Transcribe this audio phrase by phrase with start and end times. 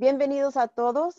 [0.00, 1.16] Bienvenidos a todos.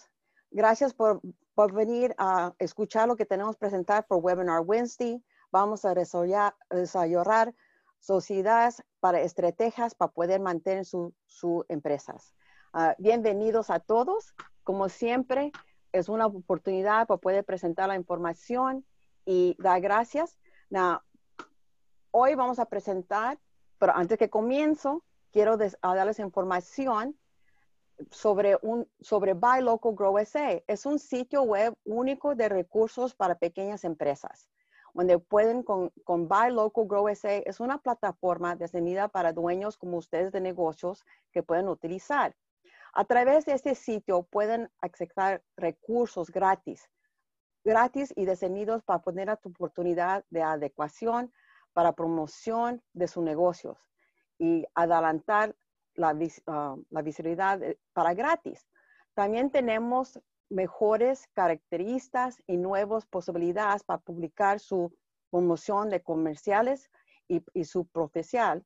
[0.51, 1.19] Gracias por,
[1.53, 5.21] por, venir a escuchar lo que tenemos presentar por Webinar Wednesday.
[5.51, 7.53] Vamos a desarrollar,
[7.99, 12.33] sociedades para estrategias para poder mantener sus su empresas.
[12.73, 14.33] Uh, bienvenidos a todos.
[14.63, 15.51] Como siempre,
[15.91, 18.85] es una oportunidad para poder presentar la información
[19.25, 20.39] y dar gracias.
[22.11, 23.39] Hoy vamos a presentar,
[23.77, 25.03] pero antes que comienzo,
[25.33, 27.19] quiero darles información
[28.11, 30.61] sobre, un, sobre Buy Local Grow SA.
[30.67, 34.49] Es un sitio web único de recursos para pequeñas empresas,
[34.93, 37.37] donde pueden con, con Buy Local Grow SA.
[37.45, 42.35] Es una plataforma diseñada para dueños como ustedes de negocios que pueden utilizar.
[42.93, 46.89] A través de este sitio pueden acceder recursos gratis,
[47.63, 51.31] gratis y diseñados para poner a tu oportunidad de adecuación
[51.73, 53.77] para promoción de sus negocios
[54.39, 55.55] y adelantar
[55.99, 56.17] la,
[56.47, 58.67] ah, la visibilidad eh, para gratis.
[59.13, 64.91] También tenemos mejores características y nuevas posibilidades para publicar su
[65.29, 66.89] promoción de comerciales
[67.27, 68.65] y, su profesional,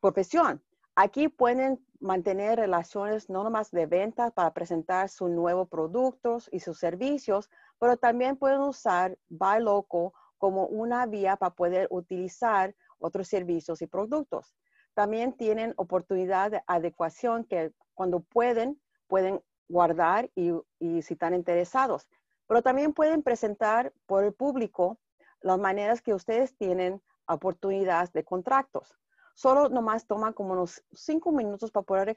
[0.00, 0.60] profesión.
[0.96, 6.78] Aquí pueden mantener relaciones no nomás de ventas para presentar sus nuevos productos y sus
[6.78, 13.80] servicios, pero también pueden usar Buy Local como una vía para poder utilizar otros servicios
[13.82, 14.54] y productos.
[14.94, 22.08] También tienen oportunidad de adecuación que cuando pueden, pueden guardar y, si están interesados.
[22.46, 24.98] Pero también pueden presentar por el público
[25.40, 28.98] las maneras que ustedes tienen oportunidades de contratos.
[29.34, 32.16] Solo nomás toma como unos cinco minutos para poder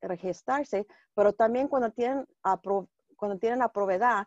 [0.00, 2.26] registrarse, pero también cuando tienen,
[3.16, 4.26] cuando tienen la propiedad,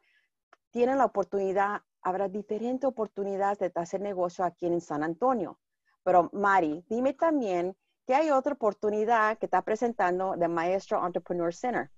[0.70, 5.58] tienen la oportunidad, habrá diferentes oportunidades de hacer negocio aquí en San Antonio.
[6.08, 11.92] Pero Mari, dime también que hay otra oportunidad que está presentando de Maestro Entrepreneur Center.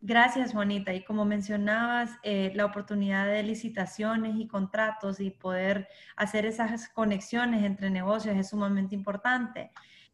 [0.00, 0.94] Gracias, Juanita.
[0.94, 7.64] Y como mencionabas, eh, la oportunidad de licitaciones y contratos y poder hacer esas conexiones
[7.64, 9.72] entre negocios es sumamente importante.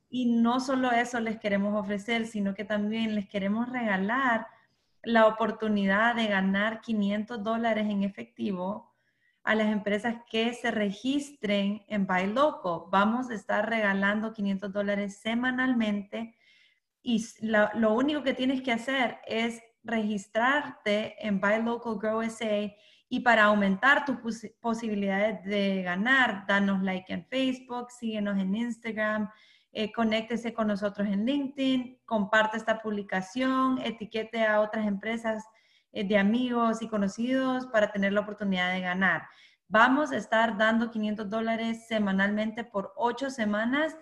[0.09, 4.47] Y no solo eso les queremos ofrecer, sino que también les queremos regalar
[5.03, 8.90] la oportunidad de ganar 500 dólares en efectivo
[9.43, 12.83] a las empresas que se registren en Buy Local.
[12.91, 16.37] Vamos a estar regalando 500 dólares semanalmente
[17.03, 22.75] y lo único que tienes que hacer es registrarte en Buy Local Grow SA
[23.09, 29.29] y para aumentar tus posibilidades de ganar, danos like en Facebook, síguenos en Instagram,
[29.73, 35.45] eh, conéctese con nosotros en LinkedIn, comparte esta publicación, etiquete a otras empresas
[35.93, 39.23] de amigos y conocidos para tener la oportunidad de ganar.
[39.69, 43.97] Vamos a estar dando 500 dólares semanalmente por ocho semanas,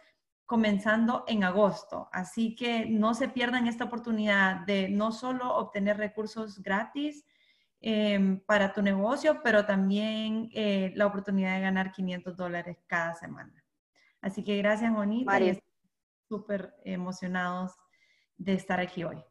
[0.47, 2.09] comenzando en agosto.
[2.11, 7.23] Así que no se pierdan esta oportunidad de no solo obtener recursos gratis
[7.83, 13.63] em, para tu negocio, pero también eh, la oportunidad de ganar 500 dólares cada semana.
[14.23, 15.39] Así que gracias, Bonita.
[15.39, 15.63] Y
[16.31, 17.73] súper emocionados
[18.39, 19.23] de estar aquí hoy.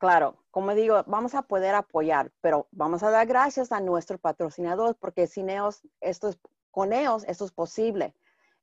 [0.00, 4.96] Claro, como digo, vamos a poder apoyar, pero vamos a dar gracias a nuestro patrocinador
[4.96, 6.38] porque sin ellos, esto es,
[6.70, 8.14] con ellos esto es posible.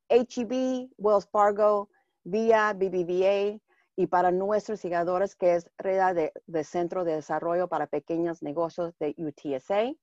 [0.09, 1.90] HEB, Wells Fargo,
[2.24, 3.62] VIA, BBVA
[3.96, 9.14] y para nuestros seguidores que es Red de, Centro de Desarrollo para Pequeños Negocios de
[9.20, 9.94] UTSA,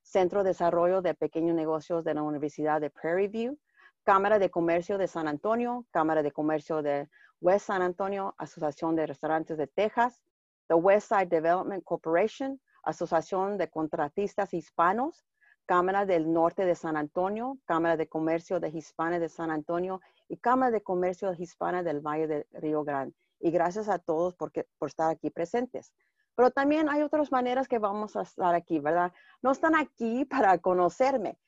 [0.00, 3.58] Centro de Desarrollo de Pequeños Negocios de la Universidad de Prairie View,
[4.04, 7.10] Cámara de Comercio de San Antonio, Cámara de Comercio de
[7.42, 10.22] West San Antonio, Asociación de Restaurantes de Texas,
[10.68, 15.26] the Westside Development Corporation, Asociación de Contratistas Hispanos,
[15.66, 20.38] Cámara del Norte de San Antonio, Cámara de Comercio de Hispana de San Antonio y
[20.38, 23.14] Cámara de Comercio Hispana del Valle de Río Grande.
[23.40, 24.50] Y gracias a todos por,
[24.86, 25.92] estar aquí presentes.
[26.34, 29.12] Pero también hay otras maneras que vamos a estar aquí, ¿verdad?
[29.42, 31.38] No están aquí para conocerme,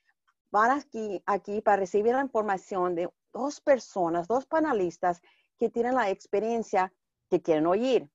[0.51, 0.83] van
[1.27, 5.23] aquí para recibir la información de dos personas, dos panelistas
[5.59, 6.93] que tienen la experiencia
[7.31, 8.11] que quieren oír.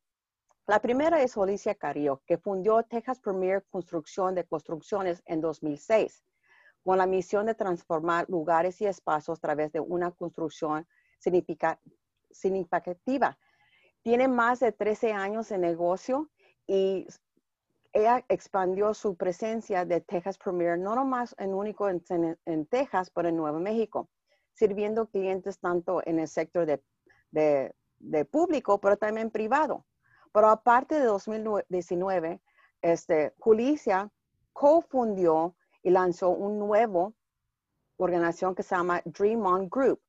[0.67, 6.23] La primera es Alicia Carillo, que fundó Texas Premier Construcción de Construcciones en 2006,
[6.83, 10.87] con la misión de transformar lugares y espacios a través de una construcción
[11.19, 13.37] significativa.
[14.01, 16.31] Tiene más de 13 años de negocio
[16.65, 17.05] y
[17.93, 23.37] ella expandió su presencia de Texas Premier no nomás en único en, Texas, pero en
[23.37, 24.09] Nuevo México,
[24.53, 26.81] sirviendo clientes tanto en el sector de,
[27.99, 29.85] de público, pero también privado.
[30.35, 32.41] Pero aparte de 2019,
[32.81, 34.11] este, Julicia
[34.51, 37.13] cofundió y lanzó un nuevo
[37.95, 40.01] organización que se llama Dream On Group,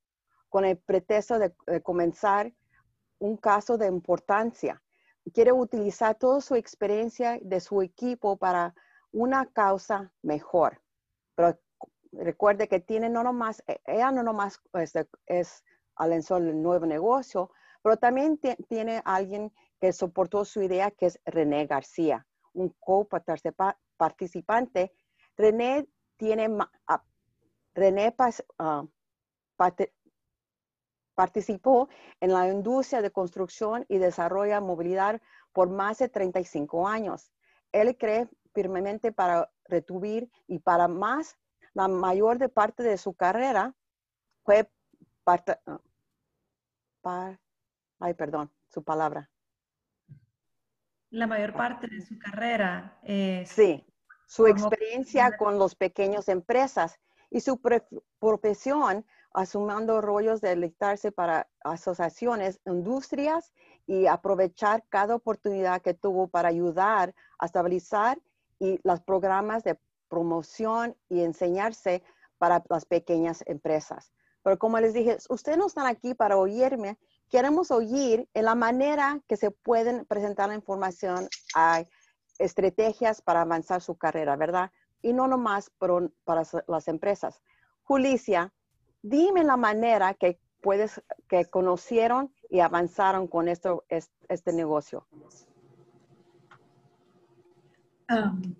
[0.48, 2.52] con el pretexto de, comenzar
[3.20, 4.82] un caso de importancia
[5.32, 8.74] quiere utilizar toda su experiencia de su equipo para
[9.12, 10.82] una causa mejor.
[11.36, 11.56] Pero
[12.10, 15.62] recuerde que tiene no nomás, e, ella no nomás este, es,
[16.10, 21.66] es el nuevo negocio, pero también tiene alguien que soportó su idea, que es René
[21.66, 24.92] García, un co-participante.
[25.36, 26.48] René tiene,
[27.74, 28.14] René
[28.58, 28.84] ah,
[31.14, 31.88] participó
[32.20, 35.20] en la industria de construcción y desarrollo movilidad
[35.52, 37.32] por más de 35 años.
[37.72, 41.36] Él cree firmemente para retubir y para más,
[41.74, 43.74] la mayor parte de su carrera
[44.44, 44.70] fue
[45.24, 45.80] parte, ah,
[47.98, 49.30] ay, perdón, su palabra.
[51.16, 52.98] La mayor parte de su carrera.
[53.02, 53.82] es sí,
[54.26, 57.58] su experiencia con los pequeños empresas y su
[58.20, 63.54] profesión asumiendo rollos de electarse para asociaciones, industrias
[63.86, 68.20] y aprovechar cada oportunidad que tuvo para ayudar a estabilizar
[68.58, 69.78] y los programas de
[70.10, 72.02] promoción y enseñarse
[72.36, 74.12] para las pequeñas empresas.
[74.42, 76.98] Pero como les dije, ustedes no están aquí para oírme,
[77.30, 81.84] queremos oír en la manera que se pueden presentar la información a
[82.38, 84.70] estrategias para avanzar su carrera, ¿verdad?
[85.02, 87.40] Y no nomás para, para las empresas.
[87.82, 88.52] Julicia,
[89.02, 95.06] dime la manera que puedes, que conocieron y avanzaron con esto, este, negocio.
[98.10, 98.54] Um,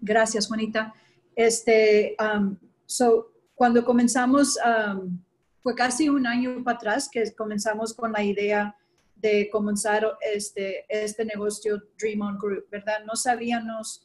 [0.00, 0.94] gracias, Juanita.
[1.34, 2.56] Este, um,
[2.86, 5.18] so, cuando comenzamos, um,
[5.62, 8.76] fue casi un año para atrás que comenzamos con la idea
[9.16, 13.04] de comenzar este, este negocio Dream On Group, ¿verdad?
[13.04, 14.02] No sabíamos,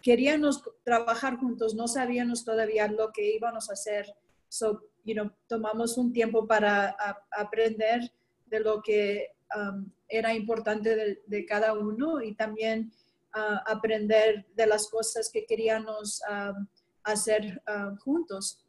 [0.00, 4.12] queríamos trabajar juntos, no sabíamos todavía lo que íbamos a hacer.
[4.48, 6.96] So, you know, tomamos un tiempo para
[7.30, 8.12] aprender
[8.46, 9.28] de lo que
[10.08, 12.92] era importante de, cada uno y también
[13.34, 16.20] uh, aprender de las cosas que queríamos
[17.04, 17.62] hacer
[18.00, 18.61] juntos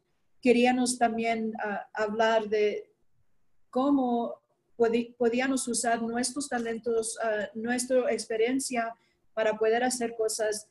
[0.44, 2.86] queríamos también ah, hablar de
[3.70, 4.34] cómo
[4.76, 8.94] podíamos usar nuestros talentos, uh, nuestra experiencia
[9.32, 10.68] para poder hacer cosas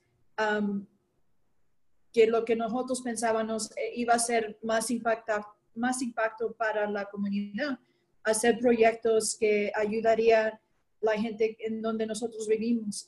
[2.11, 7.05] que lo que nosotros pensábamos eh, iba a ser más, impacta, más impacto para la
[7.05, 7.79] comunidad,
[8.23, 10.59] hacer proyectos que ayudaría
[11.01, 13.05] la gente en donde nosotros vivimos,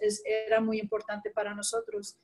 [0.48, 2.18] era muy importante para nosotros.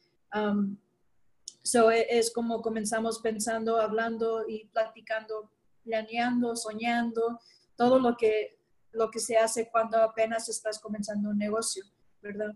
[1.63, 5.51] So, e, es como comenzamos pensando, hablando y platicando,
[5.83, 7.39] planeando, soñando,
[7.75, 8.57] todo lo que,
[8.91, 11.83] lo que se hace cuando apenas estás comenzando un negocio,
[12.21, 12.53] ¿verdad?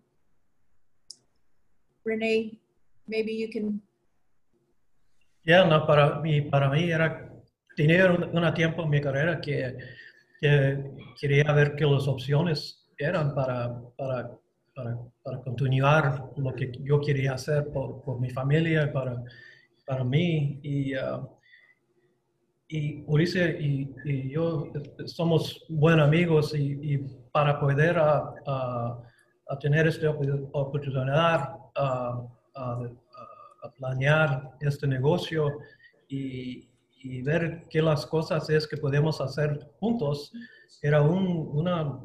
[2.04, 2.60] Renee,
[3.08, 3.82] maybe you can.
[5.44, 7.32] Ya, no, para mí, para mí era,
[7.76, 9.78] tenía un, tiempo en mi carrera que,
[10.40, 14.40] que quería ver qué las opciones eran para, para
[14.76, 19.24] para, para, continuar lo que yo quería hacer por, por mi familia, para,
[19.86, 20.60] para mí.
[20.62, 21.28] Y, uh,
[22.68, 24.72] y Ulises y, y, yo
[25.06, 26.98] somos buenos amigos y,
[27.32, 32.28] para poder a, a, tener esta oportunidad a,
[33.78, 35.58] planear este negocio
[36.08, 36.70] y,
[37.02, 40.32] y, ver qué las cosas es que podemos hacer juntos,
[40.82, 42.00] era un, una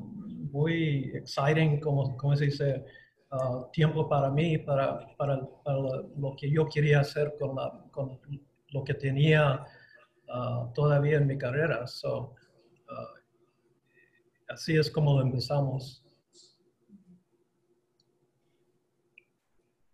[0.52, 2.84] muy exciting, como, como se dice,
[3.32, 8.20] uh, tiempo para mí, para, para, lo que yo quería hacer con, la, con
[8.70, 9.64] lo que tenía
[10.28, 11.86] uh, todavía en mi carrera.
[11.86, 12.34] So,
[12.88, 13.18] uh,
[14.48, 16.04] así es como empezamos.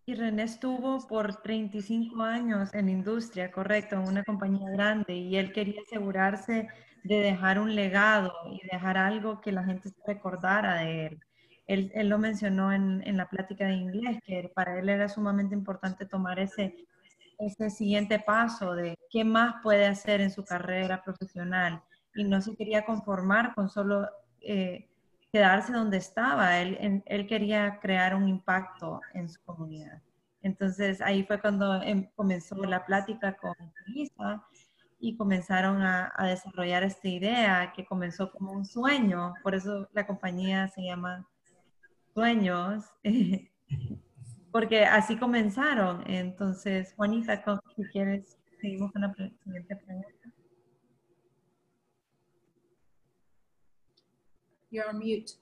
[0.09, 5.53] Y René estuvo por 35 años en industria, correcto, en una compañía grande, y él
[5.53, 6.69] quería asegurarse
[7.07, 11.21] de dejar un legado y dejar algo que la gente se recordara de él.
[11.67, 15.55] Él, él lo mencionó en, en, la plática de inglés, que para él era sumamente
[15.55, 16.77] importante tomar ese,
[17.39, 21.83] ese siguiente paso de qué más puede hacer en su carrera profesional
[22.15, 24.09] y no se quería conformar con solo
[24.41, 24.89] eh,
[25.33, 26.61] quedarse donde estaba.
[26.61, 30.01] Él, él quería crear un impacto en su comunidad.
[30.43, 33.55] Entonces ahí fue cuando em, comenzó la plática con
[33.87, 34.43] Lisa
[35.07, 40.67] y comenzaron a, desarrollar esta idea que comenzó como un sueño, por eso la compañía
[40.69, 41.29] se llama
[42.13, 42.85] Sueños,
[44.53, 46.03] porque así comenzaron.
[46.11, 47.41] Entonces, Juanita,
[47.77, 50.11] si quieres, seguimos con la siguiente pregunta.
[54.71, 55.35] You're on mute.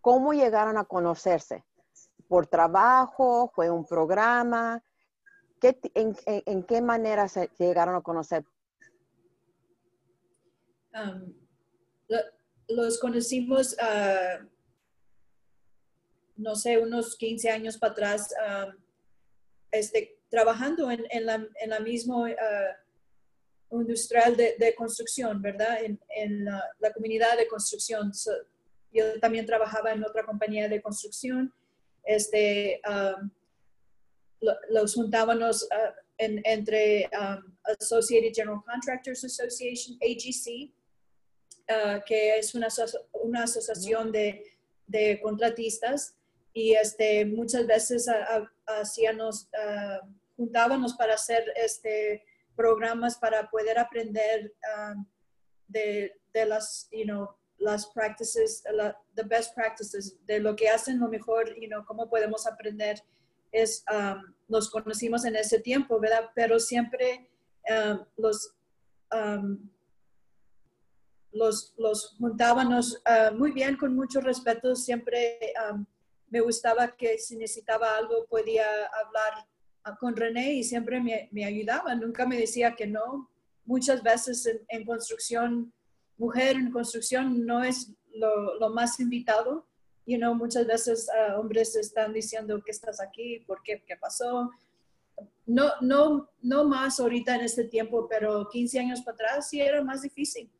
[0.00, 1.64] ¿Cómo llegaron a conocerse?
[2.28, 3.50] ¿Por trabajo?
[3.54, 4.82] ¿Fue un programa?
[5.94, 8.44] En, qué manera se llegaron a conocer?
[10.94, 11.34] Um,
[12.68, 14.46] los conocimos, uh,
[16.36, 18.74] no sé, unos 15 años para atrás, um,
[19.70, 25.78] este, trabajando en, la, la misma uh, industrial de, de, construcción, ¿verdad?
[25.82, 28.12] En, la, la, comunidad de construcción.
[28.92, 31.52] yo también trabajaba en otra compañía de construcción.
[32.04, 33.30] Este, um,
[34.70, 40.72] los juntábamos uh, en, entre um, Associated General Contractors Association, AGC,
[41.70, 42.68] uh, que es una,
[43.12, 44.42] una asociación de,
[44.86, 46.16] de, contratistas,
[46.52, 48.06] y este, muchas veces
[48.66, 52.24] hacíamos, uh, juntábamos para hacer este,
[52.54, 55.04] programas para poder aprender um,
[55.66, 58.62] de, de, las, you know, las practices,
[59.14, 63.02] the best practices, de lo que hacen lo mejor, you know, cómo podemos aprender
[63.54, 66.30] es, um, nos conocimos en ese tiempo, ¿verdad?
[66.34, 67.30] Pero siempre
[67.68, 68.54] um, los,
[69.12, 69.70] um,
[71.32, 74.74] los, los, juntábamos uh, muy bien, con mucho respeto.
[74.74, 75.38] Siempre
[76.28, 79.46] me gustaba que si necesitaba algo podía hablar
[79.86, 81.94] uh, con René y siempre me, me, ayudaba.
[81.94, 83.30] Nunca me decía que no.
[83.64, 85.72] Muchas veces en, en construcción,
[86.18, 89.66] mujer en construcción no es lo, lo más invitado
[90.06, 94.50] you know, muchas veces uh, hombres están diciendo que estás aquí, por qué, qué pasó.
[95.46, 99.82] No, no, no más ahorita en este tiempo, pero 15 años para atrás sí era
[99.82, 100.50] más difícil,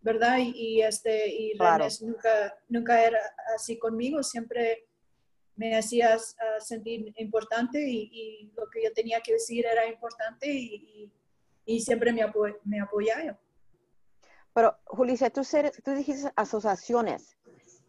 [0.00, 0.38] ¿verdad?
[0.40, 1.86] Y, este, y claro.
[2.00, 3.18] nunca, nunca era
[3.54, 4.86] así conmigo, siempre
[5.56, 10.50] me hacías uh, sentir importante y, y, lo que yo tenía que decir era importante
[10.50, 11.12] y,
[11.66, 13.38] y siempre me, apo me apoyaba.
[14.54, 15.42] Pero, Julicia, tú,
[15.84, 17.36] tú dijiste asociaciones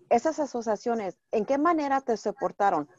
[0.09, 2.89] esas asociaciones, ¿en qué manera te soportaron?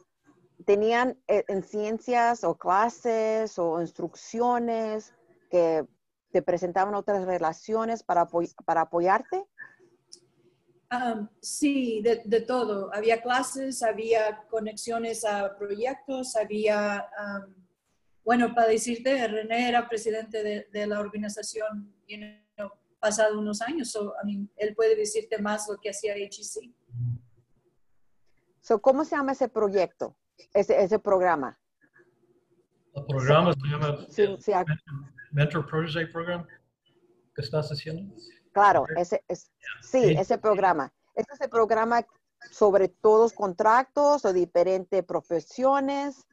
[0.66, 5.12] ¿Tenían eh, en ciencias o clases o instrucciones
[5.50, 5.84] que
[6.32, 8.26] te presentaban otras relaciones para,
[8.64, 9.44] para apoyarte?
[10.90, 12.92] Um, sí, de, todo.
[12.94, 17.54] Había clases, había conexiones a proyectos, había, um,
[18.24, 22.18] bueno, para decirte, René era presidente de, la organización you
[22.56, 22.70] know,
[23.00, 26.72] pasado unos años, so, I él puede decirte más lo que hacía HEC.
[28.60, 30.16] So, ¿Cómo se llama ese proyecto,
[30.54, 31.58] ese, ese programa?
[32.94, 34.52] El programa se llama sí, sí,
[35.32, 36.46] Mentor Protege Program.
[37.34, 38.14] ¿Qué estás haciendo?
[38.52, 39.50] Claro, ese, es,
[39.82, 40.92] sí, ese programa.
[41.14, 42.06] ¿Es ese programa
[42.50, 46.24] sobre todos contratos o diferentes profesiones?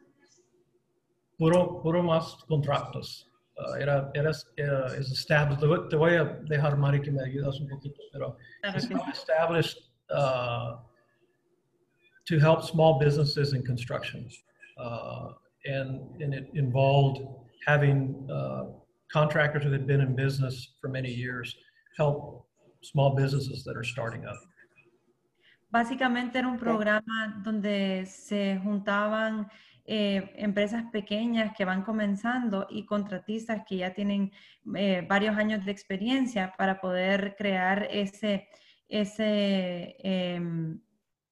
[1.38, 3.28] Puro, puro más contratos.
[3.58, 5.90] Uh, era, era, era es established.
[5.90, 8.38] Te voy a dejar, Mari, que me ayudas un poquito, pero
[8.76, 10.78] es established uh,
[12.28, 14.30] to help small businesses in construction.
[14.78, 15.30] Uh,
[15.66, 17.22] and, and it involved
[17.68, 18.66] having uh,
[19.12, 21.56] contractors that had been in business for many years
[21.98, 22.46] help
[22.82, 24.38] small businesses that are starting up.
[25.72, 29.48] Básicamente era un programa donde se juntaban
[29.86, 34.32] eh, empresas pequeñas que van comenzando y contratistas que ya tienen
[34.76, 38.48] eh, varios años de experiencia para poder crear ese,
[38.92, 40.40] ese eh,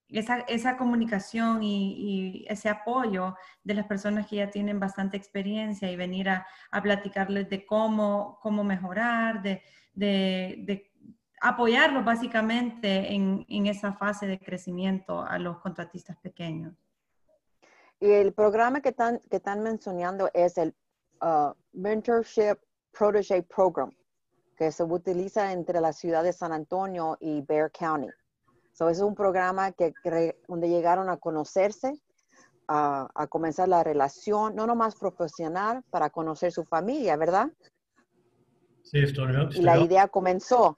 [0.10, 5.92] esa, esa comunicación y, y, ese apoyo de las personas que ya tienen bastante experiencia
[5.92, 9.62] y venir a, a platicarles de cómo, cómo mejorar, de,
[9.94, 10.92] de, de
[11.42, 16.74] apoyarlos básicamente en, en, esa fase de crecimiento a los contratistas pequeños.
[18.00, 20.74] Y el programa que están, que están mencionando es el
[21.22, 22.58] uh, Mentorship
[22.92, 23.92] Protege Program,
[24.60, 28.10] que se utiliza entre la ciudad de San Antonio y Bear County
[28.88, 29.94] es un programa que,
[30.48, 32.00] donde llegaron a conocerse,
[32.68, 37.50] a, a, comenzar la relación, no nomás profesional, para conocer su familia, ¿verdad?
[38.84, 40.78] Sí, estoy, Y la idea comenzó.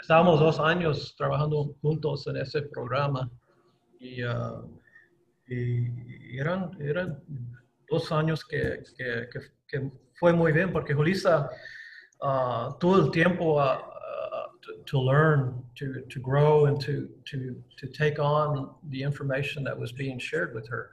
[0.00, 3.28] Estábamos dos años trabajando juntos en ese programa
[3.98, 4.80] y, uh,
[5.48, 7.22] y eran, eran
[7.88, 9.28] dos años que, que,
[9.68, 11.50] que, fue muy bien porque Julissa
[12.20, 13.78] uh, todo el tiempo uh,
[14.86, 19.92] to learn, to, to grow, and to, to, to take on the information that was
[19.92, 20.90] being shared with her.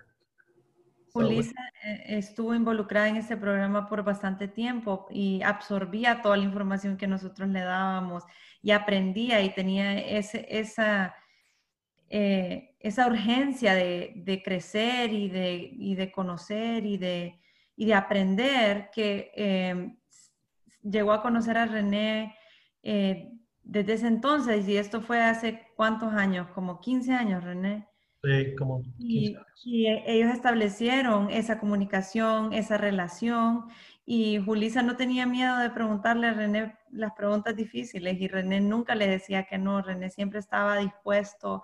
[1.15, 1.53] Ulisa
[1.83, 7.05] eh, estuvo involucrada en ese programa por bastante tiempo y absorbía toda la información que
[7.05, 8.23] nosotros le dábamos
[8.63, 11.15] y aprendía y tenía ese, esa,
[12.09, 17.39] eh, esa urgencia de, de, crecer y de, y de conocer y de,
[17.75, 19.95] y de aprender que eh,
[20.83, 22.35] llegó a conocer a René
[22.81, 23.31] eh,
[23.63, 27.87] desde ese entonces, y esto fue hace cuántos años, como 15 años, René.
[28.21, 33.65] Sí, como 15 y, y, ellos establecieron esa comunicación, esa relación,
[34.05, 38.95] Y Julisa no tenía miedo de preguntarle a René las preguntas difíciles y René nunca
[38.95, 41.63] le decía que no, René siempre estaba dispuesto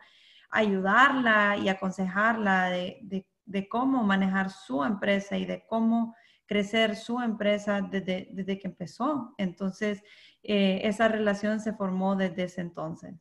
[0.50, 3.28] a ayudarla y aconsejarla de,
[3.70, 6.16] cómo manejar su empresa y de cómo
[6.50, 9.36] crecer su empresa desde, desde que empezó.
[9.38, 10.02] Entonces,
[10.42, 13.14] eh, esa relación se formó desde ese entonces.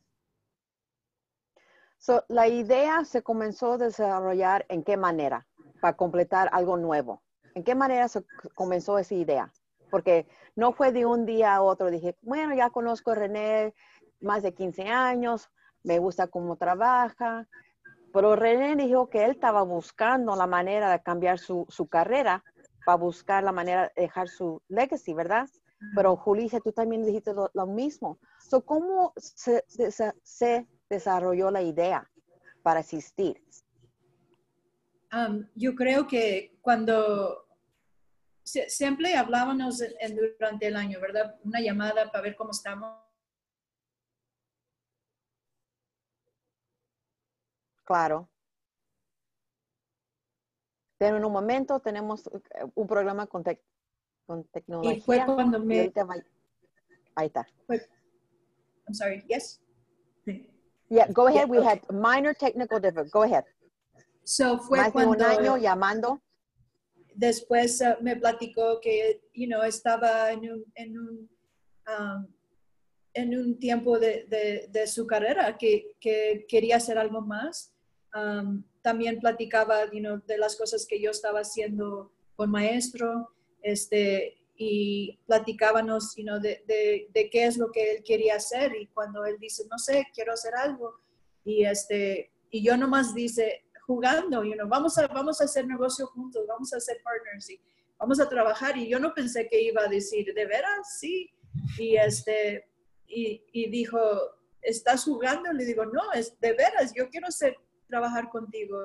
[2.27, 5.45] la idea se comenzó a desarrollar en qué manera
[5.79, 7.21] para completar algo nuevo.
[7.53, 9.53] ¿En qué manera se comenzó esa idea?
[9.91, 11.91] Porque no fue de un día a otro.
[11.91, 13.75] Dije, bueno, ya conozco a René
[14.21, 15.51] más de 15 años,
[15.83, 17.47] me gusta cómo trabaja.
[18.11, 22.43] Pero René dijo que él estaba buscando la manera de cambiar su, carrera
[22.89, 25.47] para buscar la manera de dejar su legacy, ¿verdad?
[25.95, 28.17] Pero Julicia, tú también dijiste lo, mismo.
[28.65, 29.63] ¿Cómo se,
[30.23, 32.09] se, desarrolló la idea
[32.63, 33.43] para asistir?
[35.53, 37.45] yo creo que cuando
[38.43, 39.83] siempre hablábamos
[40.39, 41.35] durante el año, ¿verdad?
[41.43, 42.97] Una llamada para ver cómo estamos.
[47.83, 48.27] Claro.
[50.99, 53.43] Pero en un momento tenemos eh, un programa con,
[54.27, 54.93] con tecnología.
[54.93, 55.91] Y fue cuando me...
[57.15, 57.47] Ahí está.
[57.69, 59.59] I'm sorry, yes?
[60.89, 61.47] Yeah, go ahead.
[61.49, 63.11] We had minor technical difficulties.
[63.11, 63.45] Go ahead.
[64.23, 66.21] So fue cuando, un año llamando.
[67.15, 71.29] Después uh, me platicó que, you know, estaba en un, en un,
[71.87, 72.27] um,
[73.13, 77.73] en un tiempo de, de, de su carrera que, que, quería hacer algo más.
[78.15, 84.37] Um, también platicaba, you know, de las cosas que yo estaba haciendo con maestro, este,
[84.55, 88.75] y platicábamos, you know, de, de, de, qué es lo que él quería hacer.
[88.75, 90.99] Y cuando él dice, no sé, quiero hacer algo,
[91.45, 96.07] y, este, y yo nomás dice, jugando, you know, vamos a, vamos a hacer negocio
[96.07, 97.61] juntos, vamos a hacer partners y
[97.97, 98.77] vamos a trabajar.
[98.77, 100.99] Y yo no pensé que iba a decir, ¿de veras?
[100.99, 101.31] Sí.
[101.77, 102.69] Y, este,
[103.07, 103.99] y, y dijo,
[104.61, 105.51] ¿estás jugando?
[105.53, 107.55] Le digo, no, es de veras, yo quiero ser,
[107.89, 108.79] trabajar contigo.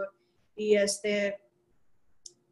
[0.57, 1.41] Y, este,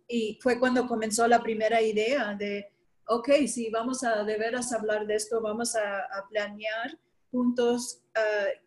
[0.06, 2.70] y fue cuando comenzó la primera idea de,
[3.06, 6.98] ok, sí, vamos a de veras hablar de esto, vamos a, planear
[7.30, 8.62] juntos uh,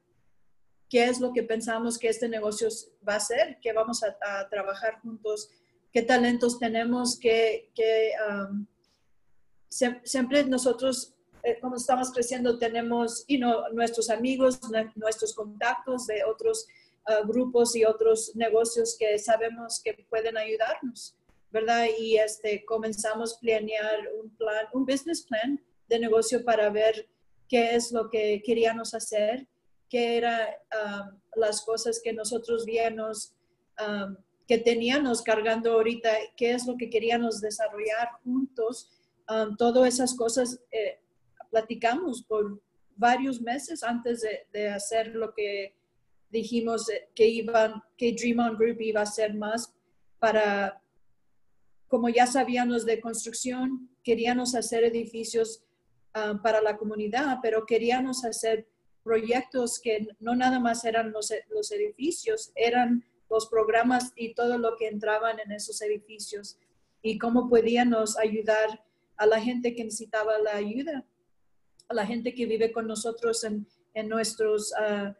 [0.89, 2.67] qué es lo que pensamos que este negocio
[3.07, 5.49] va a ser, qué vamos a, trabajar juntos,
[5.91, 7.69] qué talentos tenemos, qué,
[8.27, 8.65] um,
[9.69, 13.39] siempre nosotros, eh, como estamos creciendo, tenemos you
[13.73, 14.59] nuestros amigos,
[14.95, 16.67] nuestros contactos de otros
[17.27, 21.15] grupos y otros negocios que sabemos que pueden ayudarnos,
[21.51, 21.85] ¿verdad?
[21.99, 27.07] Y este, comenzamos a planear un plan, un business plan de negocio para ver
[27.47, 29.47] qué es lo que queríamos hacer
[29.89, 33.33] qué eran um, las cosas que nosotros víamos
[33.79, 34.15] um,
[34.47, 38.91] que teníamos cargando ahorita, qué es lo que queríamos desarrollar juntos.
[39.27, 40.99] Um, todas esas cosas eh,
[41.49, 42.61] platicamos por
[42.95, 45.73] varios meses antes de, hacer lo que
[46.29, 49.73] dijimos que iban, que Dream On Group iba a ser más
[50.19, 50.81] para,
[51.87, 55.63] como ya sabíamos de construcción, queríamos hacer edificios
[56.41, 58.67] para la comunidad, pero queríamos hacer
[59.03, 64.77] proyectos que no nada más eran los, los edificios, eran los programas y todo lo
[64.77, 66.57] que entraban en esos edificios
[67.01, 68.83] y cómo podíamos ayudar
[69.17, 71.05] a la gente que necesitaba la ayuda,
[71.87, 75.13] a la gente que vive con nosotros en, en nuestros uh,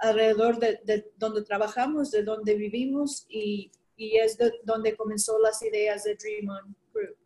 [0.00, 6.14] alrededor de, donde trabajamos, de donde vivimos y, es de donde comenzó las ideas de
[6.14, 7.16] Dream On Group.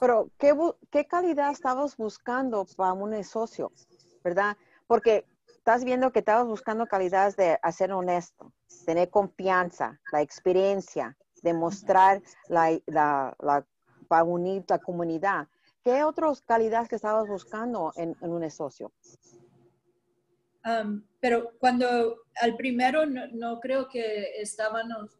[0.00, 0.52] Pero, ¿qué,
[0.90, 3.70] ¿qué calidad estabas buscando para un socio?
[4.24, 4.56] ¿verdad?
[4.86, 8.52] Porque estás viendo que estabas buscando calidades de hacer honesto,
[8.86, 13.36] tener confianza, la experiencia, demostrar la, la,
[14.08, 15.46] para unir la comunidad.
[15.82, 18.90] ¿Qué otras calidades que estabas buscando en, un socio?
[20.64, 25.10] Um, pero cuando al primero no, no, creo que estábamos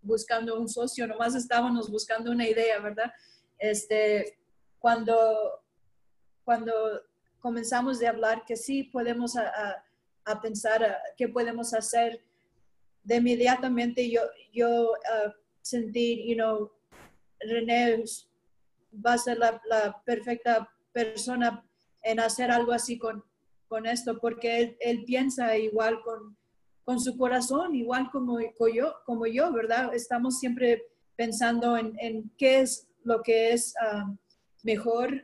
[0.00, 3.12] buscando un socio, nomás estábamos buscando una idea, ¿verdad?
[3.58, 4.38] Este,
[4.78, 5.62] cuando,
[6.44, 7.02] cuando
[7.40, 9.84] comenzamos de hablar que sí podemos a,
[10.24, 12.22] a, pensar qué podemos hacer,
[13.02, 15.30] de inmediatamente yo, yo uh,
[15.60, 16.72] sentí, you know,
[17.40, 18.02] René
[19.04, 21.64] va a ser la, la, perfecta persona
[22.02, 23.24] en hacer algo así con,
[23.68, 26.36] con esto, porque él, él piensa igual con,
[26.84, 29.94] con, su corazón, igual como, como, yo, como ¿verdad?
[29.94, 30.84] Estamos siempre
[31.16, 34.16] pensando en, en qué es lo que es uh,
[34.62, 35.22] mejor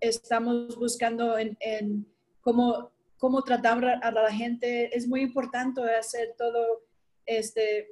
[0.00, 2.06] estamos buscando en,
[2.40, 4.96] cómo, cómo tratar a la gente.
[4.96, 6.82] Es muy importante hacer todo
[7.24, 7.88] este,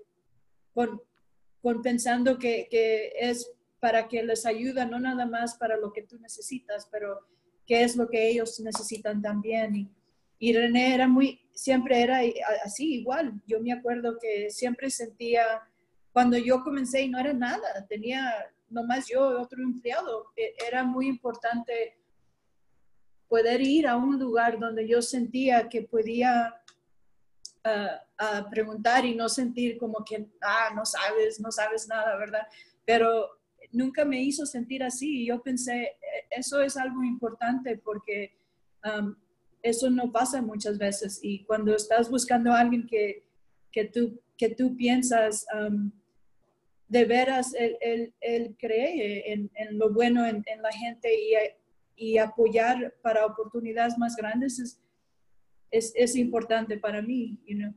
[0.72, 1.00] con,
[1.82, 2.68] pensando que,
[3.18, 3.50] es
[3.80, 7.20] para que les ayude, no nada más para lo que tú necesitas, pero
[7.66, 9.74] qué es lo que ellos necesitan también.
[9.76, 9.90] Y,
[10.38, 12.20] y René era muy, siempre era
[12.64, 13.40] así, igual.
[13.46, 15.44] Yo me acuerdo que siempre sentía,
[16.12, 21.06] cuando yo comencé y no era nada, tenía nomás yo, otro empleado, e, era muy
[21.06, 21.96] importante
[23.28, 26.54] poder ir a un lugar donde yo sentía que podía
[27.64, 32.46] uh, preguntar y no sentir como que, ah, no sabes, no sabes nada, ¿verdad?
[32.84, 33.30] Pero
[33.74, 35.98] nunca me hizo sentir así y yo pensé, e,
[36.30, 38.36] eso es algo importante porque
[38.84, 39.14] um,
[39.62, 43.24] eso no pasa muchas veces y cuando estás buscando a alguien que,
[43.72, 45.90] que, tú, que tú piensas, um,
[46.88, 51.32] de veras, él, él, cree en, en, lo bueno en, en la gente y,
[51.96, 54.80] y, apoyar para oportunidades más grandes es,
[55.70, 57.74] es, es importante para mí, you know.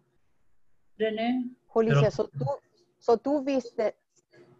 [0.98, 1.50] René.
[1.68, 2.46] Julicia, so tú,
[3.00, 3.96] so tú viste,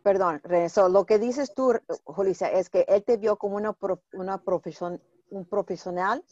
[0.08, 1.74] perdón, René, so lo que dices tú,
[2.06, 3.76] Julicia, es que él te vio como una,
[4.14, 6.24] una profesión, un profesional,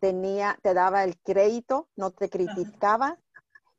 [0.00, 3.16] tenía, te daba el crédito, no te criticaba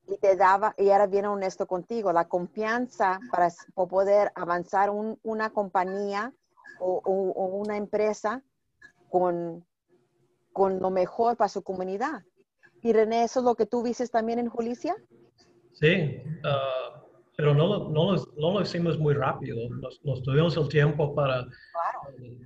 [0.07, 6.33] y te daba, y era bien honesto contigo, la confianza para, poder avanzar una compañía
[6.79, 8.41] o, una empresa
[9.07, 9.63] con,
[10.51, 12.23] con lo mejor para su comunidad.
[12.81, 14.95] Y René, ¿eso es lo que tú viste también en Julicia?
[15.73, 17.00] Sí, ah,
[17.41, 19.67] pero no, no, no, lo hicimos muy rápido.
[20.03, 21.47] Nos, tuvimos el tiempo para,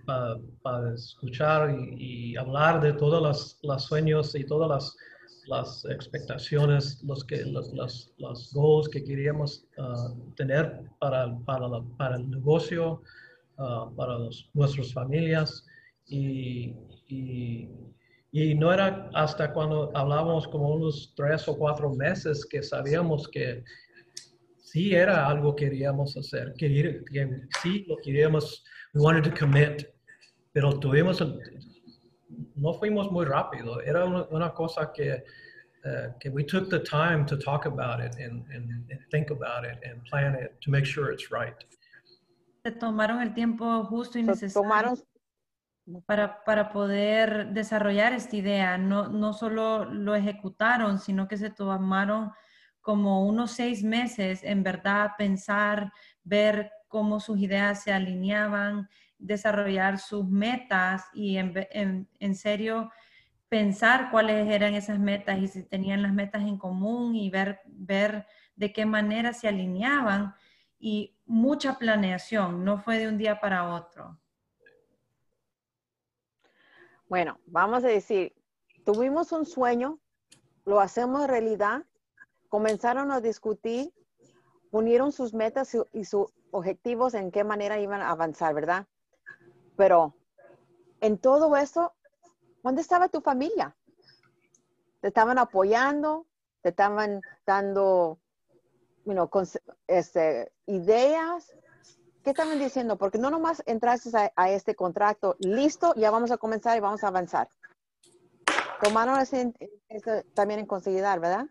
[0.05, 4.95] para, escuchar y, hablar de todos los, sueños y todas las,
[5.47, 12.29] las expectaciones, los, que, los, los, goals que queríamos ah, tener para, para, para, el
[12.29, 13.01] negocio,
[13.57, 14.17] uh, para
[14.53, 15.65] nuestras familias.
[16.07, 16.73] Y,
[17.09, 17.67] y,
[18.31, 23.61] y, no era hasta cuando hablábamos como unos tres o cuatro meses que sabíamos que
[24.75, 26.67] sí era algo que queríamos hacer, que,
[27.09, 28.61] que sí lo queríamos,
[28.93, 29.87] we wanted to commit,
[30.51, 31.23] pero tuvimos,
[32.55, 35.23] no fuimos muy rápido, era una, una cosa que,
[35.85, 39.63] uh, que we took the time to talk about it and, and, and think about
[39.63, 41.55] it and plan it to make sure it's right.
[42.65, 44.61] Se tomaron el tiempo justo y necesario.
[44.61, 44.97] Tomaron
[46.05, 48.77] para, para, poder desarrollar esta idea.
[48.77, 52.31] No, no solo lo ejecutaron, sino que se tomaron
[52.85, 55.91] como unos seis meses en verdad pensar,
[56.23, 62.91] ver cómo sus ideas se alineaban, desarrollar sus metas y en, serio
[63.49, 68.27] pensar cuáles eran esas metas y si tenían las metas en común y ver, ver
[68.55, 70.35] de qué manera se alineaban
[70.77, 74.19] y mucha planeación, no fue de un día para otro.
[77.09, 78.35] Bueno, vamos a decir,
[78.85, 79.97] tuvimos un sueño,
[80.65, 81.83] lo hacemos realidad
[82.55, 83.91] comenzaron a discutir,
[84.71, 88.87] unieron sus metas y, sus objetivos en qué manera iban a avanzar, ¿verdad?
[89.75, 90.15] Pero
[91.01, 91.91] en todo eso,
[92.63, 93.75] ¿dónde estaba tu familia?
[95.01, 96.27] ¿Te estaban apoyando?
[96.61, 98.19] ¿Te estaban dando
[99.87, 101.53] este, ideas?
[102.23, 102.97] ¿Qué estaban diciendo?
[102.97, 107.09] Porque no nomás entraste a, este contrato, listo, ya vamos a comenzar y vamos a
[107.09, 107.49] avanzar.
[108.81, 111.47] Tomaron eso también en considerar, ¿verdad?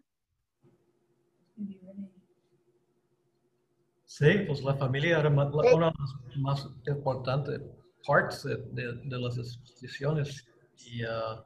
[4.16, 7.61] Sí, pues la familia era una de las más importantes
[8.07, 10.46] partes de, las decisiones.
[10.87, 11.42] Y uh,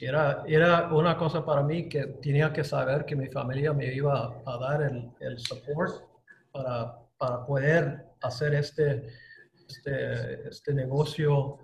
[0.00, 4.40] era, era una cosa para mí que tenía que saber que mi familia me iba
[4.46, 5.92] a dar el, el support
[6.52, 9.06] para, para poder hacer este,
[9.68, 11.58] este, este negocio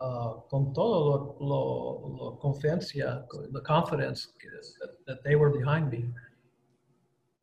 [0.00, 4.30] uh, con todo lo, lo, confianza, la confidence
[4.78, 6.10] that, that they were behind me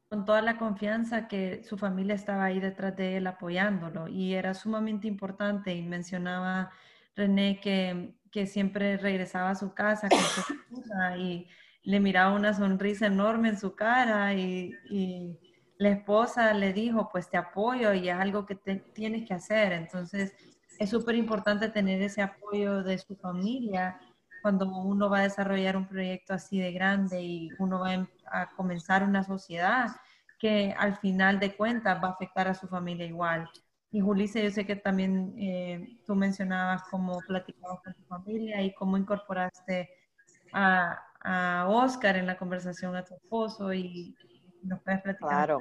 [0.10, 4.54] con toda la confianza que su familia estaba ahí detrás de él apoyándolo y era
[4.54, 6.72] sumamente importante y mencionaba
[7.16, 11.48] René que, que siempre regresaba a su casa con su esposa y
[11.84, 15.40] le miraba una sonrisa enorme en su cara y, y,
[15.80, 19.74] la esposa le dijo, pues te apoyo y es algo que te, tienes que hacer.
[19.74, 20.34] Entonces
[20.80, 24.00] es súper importante tener ese apoyo de su familia
[24.42, 29.04] cuando uno va a desarrollar un proyecto así de grande y uno va a comenzar
[29.04, 29.90] una sociedad
[30.40, 33.50] que al final de cuentas va a afectar a su familia igual.
[33.92, 38.74] Y Julissa, yo sé que también eh, tú mencionabas cómo platicabas con tu familia y
[38.74, 39.90] cómo incorporaste
[40.54, 44.16] a, a, Oscar en la conversación a tu esposo y
[44.62, 45.30] nos puedes platicar.
[45.30, 45.60] Claro.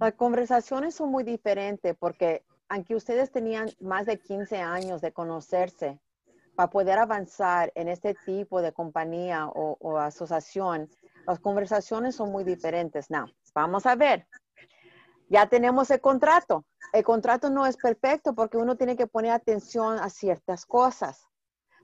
[0.00, 6.00] Las conversaciones son muy diferentes porque aunque ustedes tenían más de 15 años de conocerse,
[6.58, 10.90] para poder avanzar en este tipo de compañía o, asociación,
[11.24, 13.10] las conversaciones son muy diferentes.
[13.10, 14.26] Now, vamos a ver.
[15.28, 16.64] ya tenemos el contrato.
[16.92, 21.28] El contrato no es perfecto porque uno tiene que poner atención a ciertas cosas.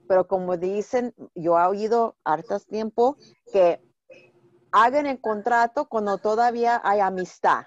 [0.09, 3.15] Pero como dicen, yo he oído hartas tiempo
[3.53, 3.81] que
[4.73, 7.63] hagan el contrato cuando todavía hay amistad,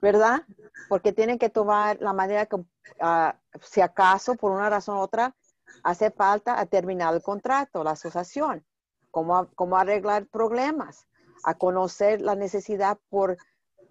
[0.00, 0.42] ¿verdad?
[0.88, 2.58] Porque tienen que tomar la manera que,
[3.00, 5.34] ah, si acaso, por una razón u otra,
[5.82, 8.64] hace falta a terminar el contrato, la asociación,
[9.10, 11.06] cómo, cómo arreglar problemas,
[11.44, 13.36] a conocer la necesidad por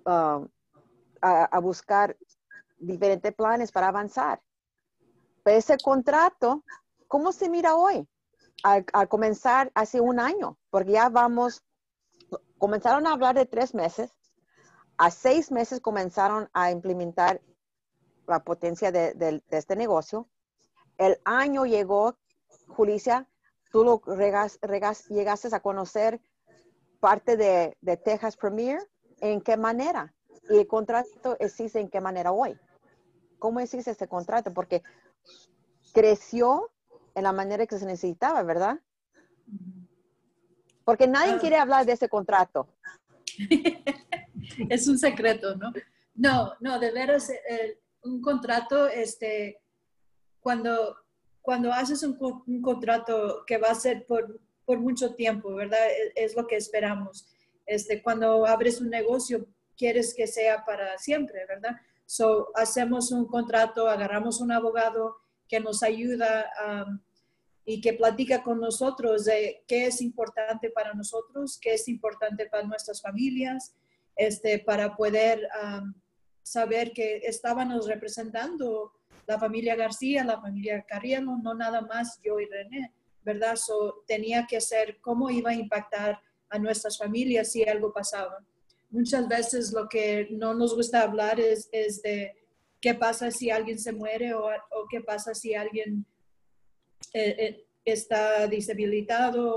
[0.06, 0.42] ah,
[1.22, 2.18] a, buscar
[2.78, 4.42] diferentes planes para avanzar.
[5.46, 6.64] Ese contrato,
[7.08, 8.08] ¿cómo se mira hoy?
[8.64, 11.64] Al, comenzar hace un año, porque ya vamos,
[12.58, 14.12] comenzaron a hablar de tres meses,
[14.98, 17.42] a seis meses comenzaron a implementar
[18.28, 20.28] la potencia de, este negocio.
[20.98, 22.18] El año llegó,
[22.68, 23.28] Julicia,
[23.72, 24.60] tú lo regas,
[25.10, 26.22] llegaste a conocer
[27.00, 28.80] parte de, de Texas Premier.
[29.22, 30.14] ¿En qué manera?
[30.50, 32.58] ¿Y el contrato existe en qué manera hoy?
[33.40, 34.54] ¿Cómo existe este contrato?
[34.54, 34.84] Porque
[35.94, 36.72] creció
[37.16, 38.80] en la manera que se necesitaba, ¿verdad?
[40.84, 41.38] Porque nadie ah.
[41.40, 42.68] quiere hablar de ese contrato.
[44.70, 45.72] es un secreto, ¿no?
[46.14, 49.62] No, no, de veras, eh, un contrato, este,
[50.46, 50.96] cuando,
[51.42, 55.80] cuando haces un, contrato que va a ser por, por mucho tiempo, ¿verdad?
[55.90, 57.26] Es, es, lo que esperamos.
[57.66, 61.76] Este, cuando abres un negocio, quieres que sea para siempre, ¿verdad?
[62.06, 65.16] So, hacemos un contrato, agarramos un abogado
[65.48, 67.00] que nos ayuda um,
[67.66, 72.68] y que platica con nosotros de qué es importante para nosotros, qué es importante para
[72.68, 73.74] nuestras familias,
[74.16, 75.96] este, para poder um,
[76.44, 78.92] saber que estábamos representando
[79.28, 83.56] la familia García, la familia Carriano, no nada más yo y René, ¿verdad?
[83.56, 88.38] So, tenía que ser cómo iba a impactar a nuestras familias si algo pasaba
[88.96, 91.70] muchas veces lo que no nos gusta hablar es,
[92.02, 92.34] de
[92.80, 94.50] qué pasa si alguien se muere o,
[94.90, 96.06] qué pasa si alguien
[97.14, 99.54] eh, eh, está disabilitado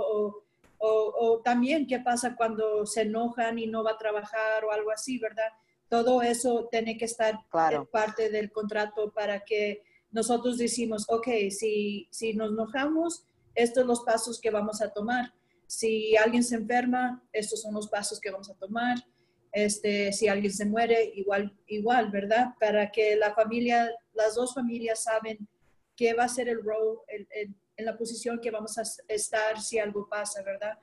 [0.80, 5.18] o, también qué pasa cuando se enojan y no va a trabajar o algo así,
[5.18, 5.50] ¿verdad?
[5.88, 7.40] Todo eso tiene que estar
[7.72, 13.24] en parte del contrato para que nosotros decimos, ok, si, si nos enojamos,
[13.54, 15.32] estos son los pasos que vamos a tomar.
[15.66, 18.96] Si alguien se enferma, estos son los pasos que vamos a tomar
[19.52, 22.54] este, si alguien se muere, igual, igual, ¿verdad?
[22.60, 25.48] Para que la familia, las dos familias saben
[25.96, 30.08] qué va a ser el rol, en la posición que vamos a estar si algo
[30.08, 30.78] pasa, ¿verdad?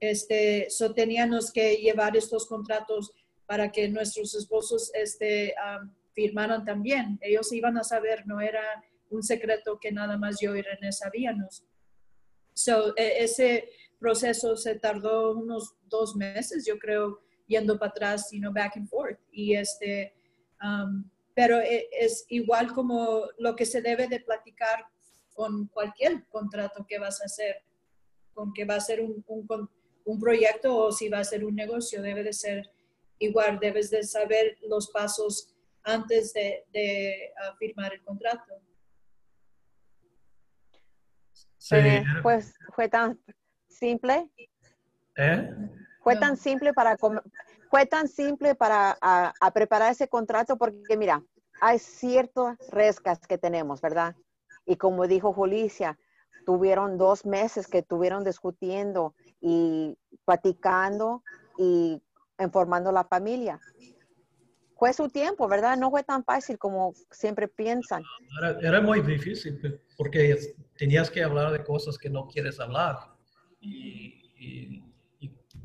[0.00, 3.12] Este, so teníamos que llevar estos contratos
[3.48, 5.54] para que nuestros esposos este,
[6.12, 7.18] firmaran también.
[7.22, 8.62] Ellos iban a saber, no era
[9.08, 11.64] un secreto que nada más yo y René sabíamos.
[12.52, 18.38] So, e, ese proceso se tardó unos dos meses, yo creo, yendo para atrás, you
[18.38, 19.18] know, back and forth.
[19.32, 20.14] Y este,
[21.34, 24.84] pero e, es igual como lo que se debe de platicar
[25.32, 27.62] con cualquier contrato que vas a hacer,
[28.34, 29.70] con que va a ser un, un,
[30.04, 32.70] un proyecto o si va a ser un negocio, debe de ser
[33.18, 38.60] igual, debes de saber los pasos antes de, de uh, firmar el contrato.
[41.58, 41.76] Sí.
[41.76, 43.18] Eh, pues fue tan
[43.68, 44.30] simple.
[45.16, 45.50] ¿Eh?
[46.02, 46.96] Fue tan simple para
[47.70, 51.22] fue tan simple para a, preparar ese contrato porque mira,
[51.60, 54.14] hay ciertas rescas que tenemos, ¿verdad?
[54.64, 55.98] Y como dijo Julicia,
[56.46, 61.22] tuvieron dos meses que estuvieron discutiendo y platicando
[61.58, 62.00] y
[62.38, 63.60] informando a la familia.
[64.76, 65.76] Fue su tiempo, ¿verdad?
[65.76, 68.02] No fue tan fácil como siempre piensan.
[68.62, 70.38] Era, muy difícil porque
[70.76, 72.96] tenías que hablar de cosas que no quieres hablar.
[73.60, 74.18] y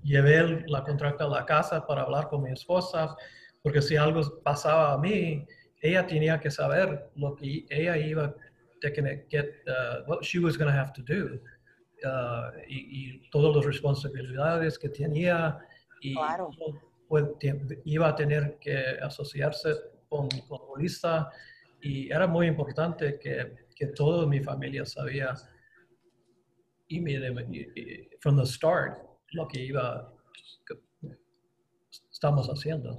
[0.03, 3.15] llevé la contrata a la casa para hablar con mi esposa,
[3.61, 5.45] porque si algo pasaba a mí,
[5.81, 8.35] ella tenía que saber lo que ella iba a
[9.29, 11.39] get, uh, what she was going to have to do.
[12.05, 15.57] Uh, y, todas las responsabilidades que tenía
[16.03, 16.15] y
[17.07, 17.25] pues,
[17.85, 19.73] iba a tener que asociarse
[20.09, 21.29] con, con Lisa
[21.81, 25.33] y era muy importante que, que toda mi familia sabía
[26.87, 28.99] y, y, from the start
[29.31, 30.13] lo que iba,
[32.11, 32.95] estamos haciendo.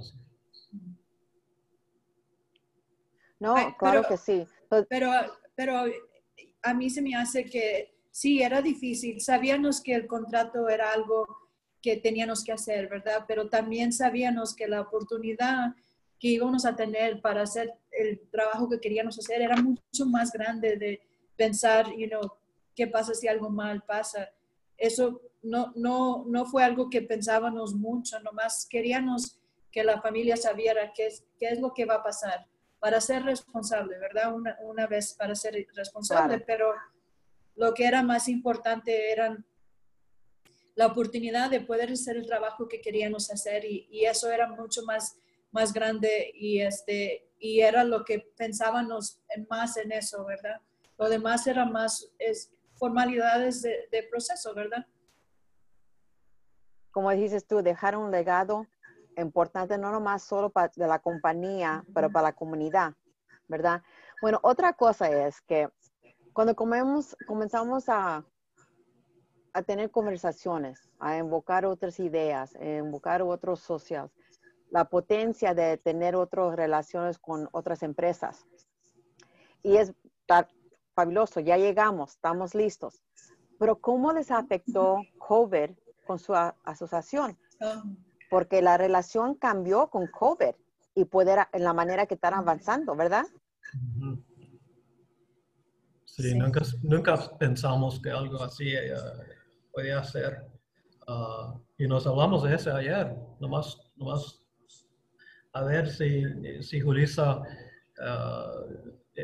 [3.39, 4.45] No, claro que sí.
[4.67, 5.11] Pues pero,
[5.55, 5.85] pero
[6.63, 9.21] a mí se me hace que sí, era difícil.
[9.21, 11.44] Sabíamos que el contrato era algo
[11.85, 13.25] que teníamos que hacer, ¿verdad?
[13.27, 15.75] Pero también sabíamos que la oportunidad
[16.19, 20.77] que íbamos a tener para hacer el trabajo que queríamos hacer era mucho más grande
[20.77, 20.99] de
[21.35, 22.27] pensar, you know,
[22.75, 24.31] qué pasa si algo mal pasa.
[24.75, 29.39] Eso no, no, no fue algo que pensábamos mucho, nomás queríamos
[29.71, 32.47] que la familia sabiera qué es, qué es lo que va a pasar
[32.79, 34.33] para ser responsable, ¿verdad?
[34.33, 36.73] Una, una vez para ser responsable, pero
[37.55, 39.37] lo que era más importante era
[40.75, 44.83] la oportunidad de poder hacer el trabajo que queríamos hacer y, y eso era mucho
[44.83, 45.17] más,
[45.51, 50.59] más grande y, este, y era lo que pensábamos más en eso, ¿verdad?
[50.97, 54.85] Lo demás era más es formalidades de, de proceso, ¿verdad?
[56.91, 58.67] Como dices tú, dejar un legado
[59.17, 62.93] importante no nomás solo para de la compañía, pero para la comunidad,
[63.47, 63.81] ¿verdad?
[64.21, 65.69] Bueno, otra cosa es que
[66.33, 68.25] cuando comemos, comenzamos a,
[69.55, 74.11] a tener conversaciones, a invocar otras ideas, a invocar otros socios,
[74.69, 78.45] la potencia de tener otras relaciones con otras empresas.
[79.63, 79.93] Y es
[80.93, 83.01] fabuloso, ya llegamos, estamos listos.
[83.57, 85.69] Pero ¿cómo les afectó COVID
[86.05, 87.37] con su asociación?
[88.29, 90.53] Porque la relación cambió con COVID
[90.95, 93.25] y poder en la manera que están avanzando, ¿verdad?
[96.03, 96.37] Sí,
[96.83, 99.44] Nunca, pensamos que algo así uh,
[99.75, 100.45] podía ser.
[101.07, 104.39] Uh, y nos hablamos de eso ayer, nomás, nomás
[105.53, 106.23] a ver si,
[106.61, 107.43] si Julissa
[108.01, 108.61] uh,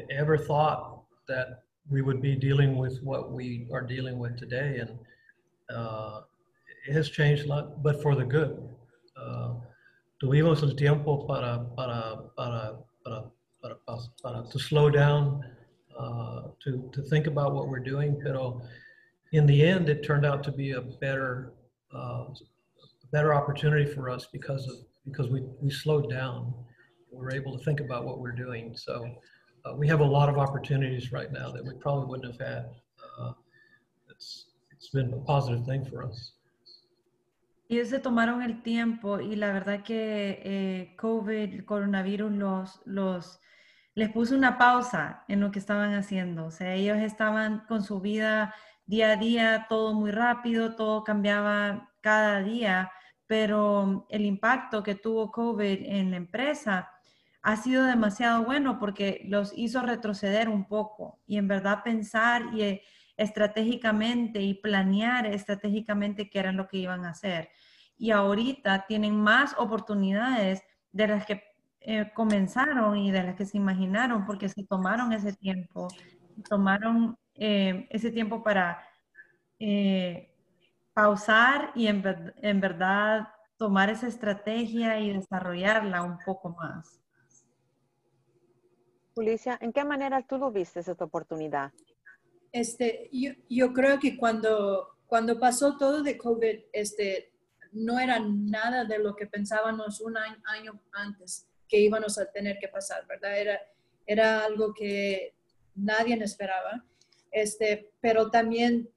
[0.10, 4.80] ever thought that we would be dealing with what we are dealing with today.
[4.80, 4.92] And
[5.76, 6.22] uh,
[6.88, 8.58] it has changed a lot, but for the good.
[9.18, 9.56] Uh,
[10.22, 13.24] tuvimos el tiempo para, para, para, para,
[13.62, 13.76] para,
[14.24, 15.44] para to slow down,
[15.98, 18.20] uh, to, to think about what we're doing.
[18.24, 18.62] Pero
[19.32, 21.54] in the end, it turned out to be a better,
[21.94, 22.26] uh,
[23.12, 26.54] better opportunity for us because of because we, we slowed down.
[27.12, 28.76] We were able to think about what we're doing.
[28.76, 29.10] So
[29.66, 32.66] uh, we have a lot of opportunities right now that we probably wouldn't have had.
[33.20, 33.34] Uh,
[34.10, 36.34] it's, it's been a positive thing for us.
[37.70, 43.40] Ellos se tomaron el tiempo y la verdad que eh, COVID, el coronavirus, los, los,
[43.96, 46.46] les puso una pausa en lo que estaban haciendo.
[46.46, 48.54] O sea, ellos estaban con su vida
[48.86, 52.92] día a día, todo muy rápido, todo cambiaba cada día,
[53.28, 56.90] pero el impacto que tuvo COVID en la empresa
[57.42, 62.62] ha sido demasiado bueno porque los hizo retroceder un poco y en verdad pensar y
[62.62, 62.82] eh,
[63.18, 67.50] estratégicamente y planear estratégicamente qué era lo que iban a hacer.
[67.98, 71.44] Y ahorita tienen más oportunidades de las que
[71.82, 75.88] eh, comenzaron y de las que se imaginaron porque se tomaron ese tiempo,
[76.50, 78.88] tomaron eh, ese tiempo para
[79.58, 80.32] eh,
[80.94, 82.04] pausar y en,
[82.38, 87.00] en verdad tomar esa estrategia y desarrollarla un poco más.
[89.16, 91.72] Julicia, ¿en qué manera tú lo viste esta oportunidad?
[92.52, 97.34] Este, yo, yo, creo que cuando, cuando pasó todo de COVID, este,
[97.72, 102.68] no era nada de lo que pensábamos un año, antes que íbamos a tener que
[102.68, 103.36] pasar, ¿verdad?
[103.36, 103.60] Era,
[104.06, 105.34] era algo que
[105.74, 106.86] nadie esperaba.
[107.32, 108.90] Este, pero también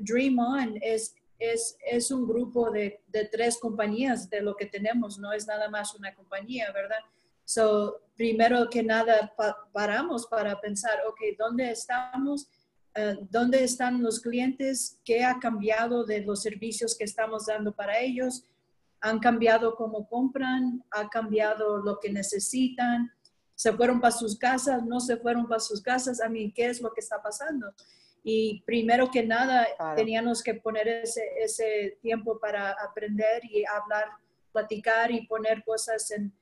[0.00, 5.18] Dream On es, es, es un grupo de, de, tres compañías de lo que tenemos,
[5.18, 7.00] no es nada más una compañía, ¿verdad?
[7.44, 9.34] So, primero que nada,
[9.72, 12.48] paramos para pensar, ok, ¿dónde estamos?
[12.94, 17.98] Eh, dónde están los clientes, qué ha cambiado de los servicios que estamos dando para
[17.98, 18.46] ellos,
[19.00, 23.12] han cambiado cómo compran, ha cambiado lo que necesitan,
[23.54, 26.80] se fueron para sus casas, no se fueron para sus casas, a mí, ¿qué es
[26.80, 27.72] lo que está pasando?
[28.22, 34.08] Y primero que nada, teníamos que poner ese, ese tiempo para aprender y hablar,
[34.52, 36.32] platicar y poner cosas en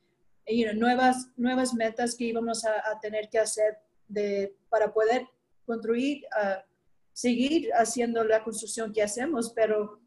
[0.79, 5.27] nuevas, nuevas metas que íbamos a, a tener que hacer de, para poder
[5.66, 6.61] construir, uh,
[7.12, 10.01] seguir haciendo la construcción que hacemos, pero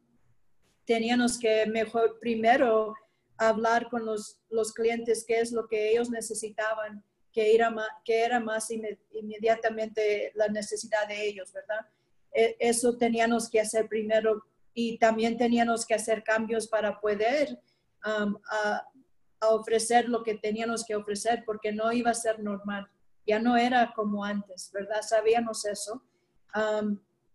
[0.85, 2.95] teníamos que mejor primero
[3.37, 8.21] hablar con los, los clientes qué es lo que ellos necesitaban, que era más, que
[8.23, 8.69] era más
[9.11, 11.85] inmediatamente la necesidad de ellos, ¿verdad?
[12.33, 14.43] E, eso teníamos que hacer primero
[14.73, 17.59] y también teníamos que hacer cambios para poder
[18.03, 22.87] a ofrecer lo que teníamos que ofrecer, porque no iba a ser normal
[23.25, 25.01] ya no era como antes, ¿verdad?
[25.01, 26.03] Sabíamos eso.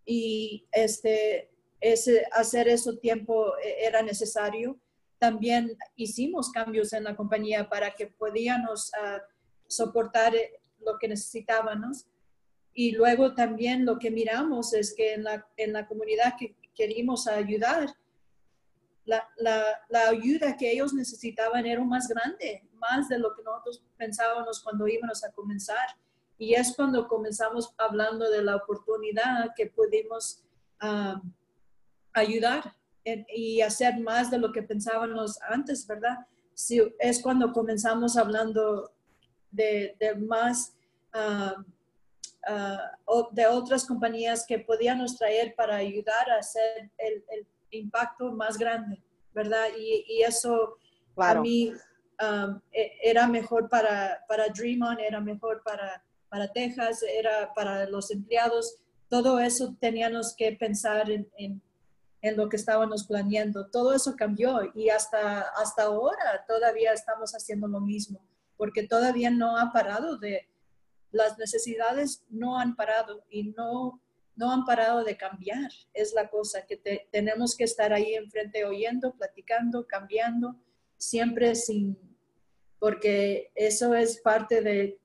[0.05, 1.51] y este,
[1.81, 4.79] ese, hacer eso tiempo e, era necesario.
[5.21, 9.21] También hicimos cambios en la compañía para que podíamos uh,
[9.66, 12.07] soportar eh, lo que necesitábamos.
[12.73, 17.27] Y luego también lo que miramos es que en la, en la comunidad que queríamos
[17.27, 17.95] ayudar,
[19.05, 23.83] la, la, la, ayuda que ellos necesitaban era más grande, más de lo que nosotros
[23.99, 25.97] pensábamos cuando íbamos a comenzar.
[26.39, 30.43] Y es cuando comenzamos hablando de la oportunidad que pudimos
[30.81, 31.21] ah,
[32.14, 36.19] ayudar y hacer más de lo que pensábamos antes, ¿verdad?
[36.61, 38.93] sí, es cuando comenzamos hablando
[39.51, 40.75] de, de más,
[41.13, 41.57] ah,
[43.33, 49.03] de otras compañías que podíamos traer para ayudar a hacer el, el impacto más grande,
[49.35, 49.69] ¿verdad?
[49.79, 50.77] Y, y eso
[51.17, 51.73] a mí
[52.21, 57.87] um, e, era mejor para, para Dream On, era mejor para, para Texas, era para
[57.87, 58.77] los empleados.
[59.09, 61.61] Todo eso teníamos que pensar en, en,
[62.23, 63.71] en, lo que estábamos planeando.
[63.71, 68.21] Todo eso cambió y hasta, hasta ahora todavía estamos haciendo lo mismo,
[68.57, 70.51] porque todavía no ha parado de,
[71.12, 74.01] las necesidades no han parado y no,
[74.37, 75.71] no han parado de cambiar.
[75.93, 76.77] Es la cosa que
[77.11, 80.57] tenemos que estar ahí enfrente oyendo, platicando, cambiando,
[80.97, 81.99] siempre sin,
[82.79, 85.01] porque eso es parte de,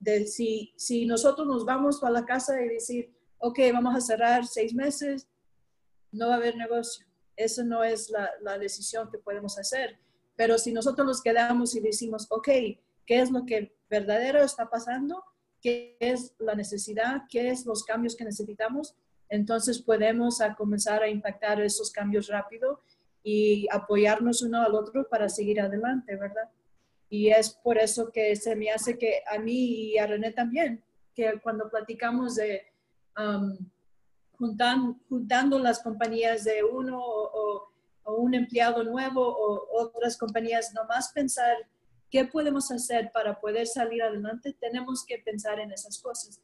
[0.00, 4.46] de si, si nosotros nos vamos a la casa y decir, ok, vamos a cerrar
[4.46, 5.28] seis meses,
[6.14, 7.06] no va a haber negocio.
[7.36, 9.98] Eso no es la, la decisión que podemos hacer.
[10.36, 12.48] Pero si nosotros nos quedamos y decimos, ok,
[13.06, 15.22] ¿qué es lo que verdadero está pasando?
[15.60, 17.22] ¿Qué es la necesidad?
[17.28, 18.94] ¿Qué es los cambios que necesitamos?
[19.28, 22.80] Entonces podemos a comenzar a impactar esos cambios rápido
[23.22, 26.50] y apoyarnos uno al otro para seguir adelante, ¿verdad?
[27.08, 30.82] Y es por eso que se me hace que a mí y a René también,
[31.14, 32.66] que cuando platicamos de
[33.16, 33.56] um,
[34.38, 37.70] juntando las compañías de uno o,
[38.06, 41.56] un empleado nuevo o otras compañías, nomás pensar
[42.10, 46.40] qué podemos hacer para poder salir adelante, tenemos que pensar en esas cosas.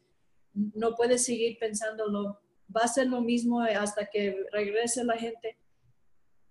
[0.54, 2.40] No puedes seguir pensándolo,
[2.74, 5.58] va a ser lo mismo hasta que regrese la gente.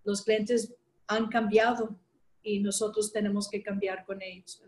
[0.04, 0.74] Los clientes
[1.08, 1.96] han cambiado
[2.44, 4.62] y nosotros tenemos que cambiar con ellos.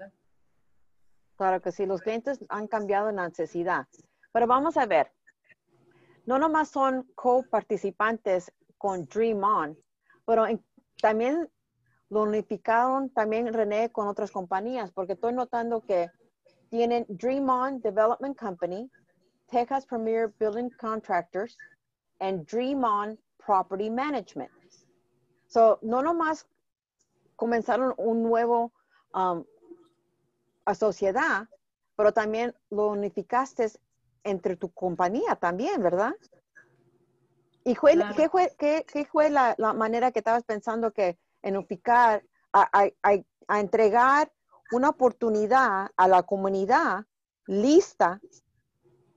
[1.38, 3.88] Claro que sí, los clientes han cambiado en la necesidad.
[4.34, 5.12] Pero vamos a ver,
[6.26, 9.78] no nomás son coparticipantes con Dream On,
[10.26, 10.46] pero
[11.02, 11.50] también
[12.10, 16.10] lo unificaron también René con otras compañías, porque estoy notando que
[16.70, 18.90] tienen Dream On Development Company,
[19.48, 21.58] Texas Premier Building Contractors,
[22.20, 24.52] and Dream On Property Management.
[25.48, 26.46] So, no nomás
[27.36, 28.72] comenzaron un nuevo
[29.14, 29.44] um,
[30.74, 31.48] sociedad,
[31.98, 33.72] pero también lo unificaste
[34.24, 36.14] entre tu compañía también, ¿verdad?
[37.64, 37.76] ¿Y
[38.16, 42.70] qué fue, qué, qué fue la, la, manera que estabas pensando que en unificar, a,
[42.74, 42.90] a,
[43.48, 44.32] a, entregar
[44.72, 47.06] una oportunidad a la comunidad
[47.46, 48.20] lista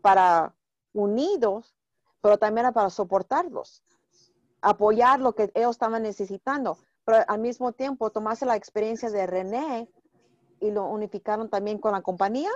[0.03, 0.55] para
[0.93, 1.75] unidos,
[2.21, 3.83] pero también para soportarlos,
[4.61, 6.77] apoyar lo que ellos estaban necesitando?
[7.05, 9.89] pero al mismo tiempo tomaste la experiencia de René
[10.61, 12.51] y lo unificaron también con la compañía.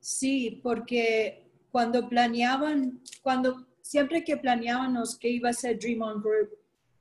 [0.00, 6.50] Sí, porque cuando planeaban, cuando siempre que planeábamos que iba a ser Dream On Group,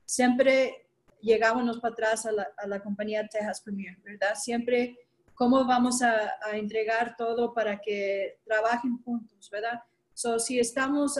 [0.05, 0.87] siempre
[1.21, 4.35] llegábamos para atrás a la, compañía Texas Premier, ¿verdad?
[4.35, 4.97] Siempre
[5.33, 9.81] cómo vamos a, entregar todo para que trabajen juntos, ¿verdad?
[10.13, 11.19] So, si estamos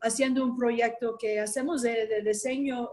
[0.00, 2.90] haciendo un proyecto que hacemos de, de diseño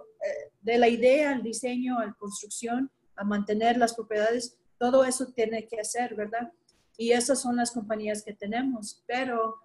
[0.61, 5.67] de la idea al diseño, a la construcción, a mantener las propiedades, todo eso tiene
[5.67, 6.51] que hacer, ¿verdad?
[6.97, 9.57] Y esas son las compañías que tenemos, pero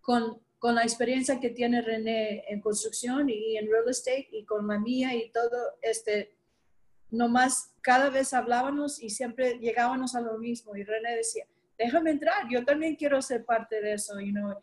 [0.00, 4.66] con, con la experiencia que tiene René en construcción y en real estate y con
[4.66, 6.34] la mía y todo, este,
[7.10, 11.46] nomás cada vez hablábamos y siempre llegábamos a lo mismo y René decía,
[11.78, 14.54] déjame entrar, yo también quiero ser parte de eso, you know?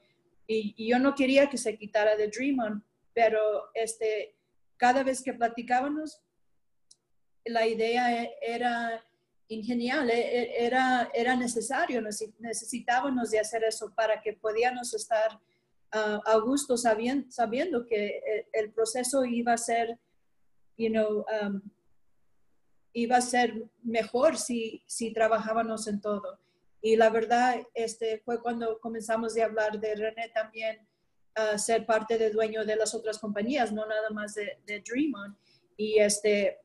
[0.47, 4.35] y, yo no quería que se quitara de Dream On, pero este,
[4.77, 6.21] cada vez que platicábamos,
[7.45, 9.03] la idea era
[9.49, 12.01] ingenial, e, era, era necesario,
[12.39, 15.39] necesitábamos de hacer eso para que podíamos estar
[15.91, 19.97] ah, a gusto sabiendo, sabiendo que e, el, proceso iba a ser,
[20.77, 21.61] you know, um,
[22.93, 26.39] iba a ser mejor si, si trabajábamos en todo.
[26.81, 30.87] Y la verdad, este, fue cuando comenzamos a hablar de René también,
[31.57, 35.37] ser parte de dueño de las otras compañías, no nada más de, de Dream On.
[35.75, 36.57] Y, este,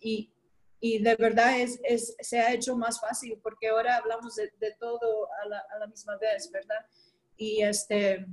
[0.00, 0.32] y,
[0.80, 4.72] y de verdad es, es, se ha hecho más fácil porque ahora hablamos de, de
[4.78, 6.86] todo a la, a la, misma vez, ¿verdad?
[7.36, 8.26] Y este,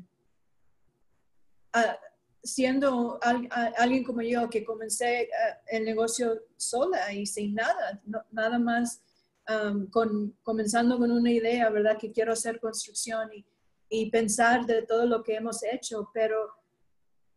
[2.43, 5.29] siendo alguien como yo que comencé
[5.67, 9.01] el negocio sola y sin nada, nada más
[9.49, 11.97] um, con, comenzando con una idea, ¿verdad?
[11.97, 13.45] Que quiero hacer construcción y,
[13.89, 16.53] y pensar de todo lo que hemos hecho, pero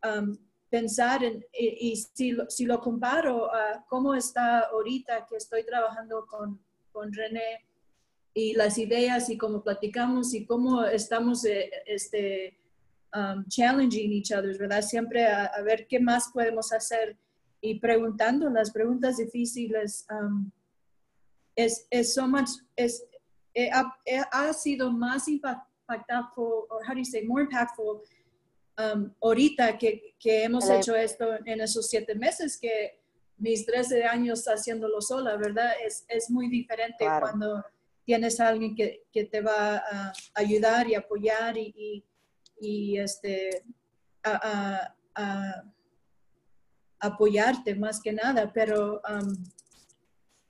[0.05, 0.37] um,
[0.71, 6.27] pensar en, y, si, lo, si, lo, comparo a cómo está ahorita que estoy trabajando
[6.27, 6.61] con,
[6.93, 7.67] con René
[8.35, 12.59] y las ideas y cómo platicamos y cómo estamos eh, este,
[13.15, 14.83] um, challenging each other, ¿verdad?
[14.83, 17.17] Siempre a, a, ver qué más podemos hacer
[17.61, 20.07] y preguntando las preguntas difíciles.
[20.11, 20.51] Um,
[21.57, 23.05] es, es so much, es,
[23.55, 28.01] eh, ha, eh, ha, sido más impactful, or how do you say, more impactful
[28.79, 33.01] um, ahorita que, que hemos hecho esto en esos siete meses que
[33.39, 35.73] mis 13 años haciéndolo sola, ¿verdad?
[35.85, 37.65] Es, es muy diferente cuando
[38.05, 42.05] tienes a alguien que, que, te va a ayudar y apoyar y, y,
[42.61, 43.63] y este,
[44.25, 45.65] a, a,
[47.01, 49.37] apoyarte más que nada, pero um,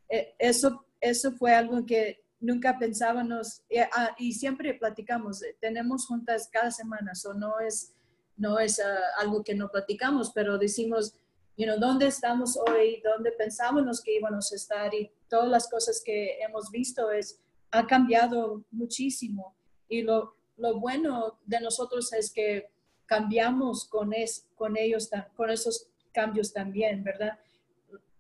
[0.09, 6.49] e, eso, eso fue algo que nunca pensábamos y, ah, y, siempre platicamos, tenemos juntas
[6.51, 7.93] cada semana, o no es,
[8.39, 11.15] no es ah, algo que no platicamos, pero decimos,
[11.57, 13.03] you know, ¿dónde estamos hoy?
[13.05, 14.95] ¿Dónde pensábamos que íbamos a estar?
[14.95, 19.55] Y todas las cosas que hemos visto es, ha cambiado muchísimo.
[19.89, 22.71] Y lo, lo bueno de nosotros es que
[23.07, 27.39] cambiamos con, es, con ellos, con esos cambios también, ¿verdad?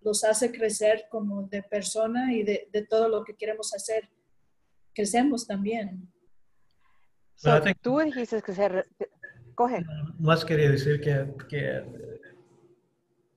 [0.01, 4.09] Los hace crecer como de persona y de, de todo lo que queremos hacer.
[4.95, 6.11] Crecemos también.
[7.81, 8.85] tú dijiste que se...
[9.59, 9.84] Coge.
[10.20, 11.82] Más quería decir que, que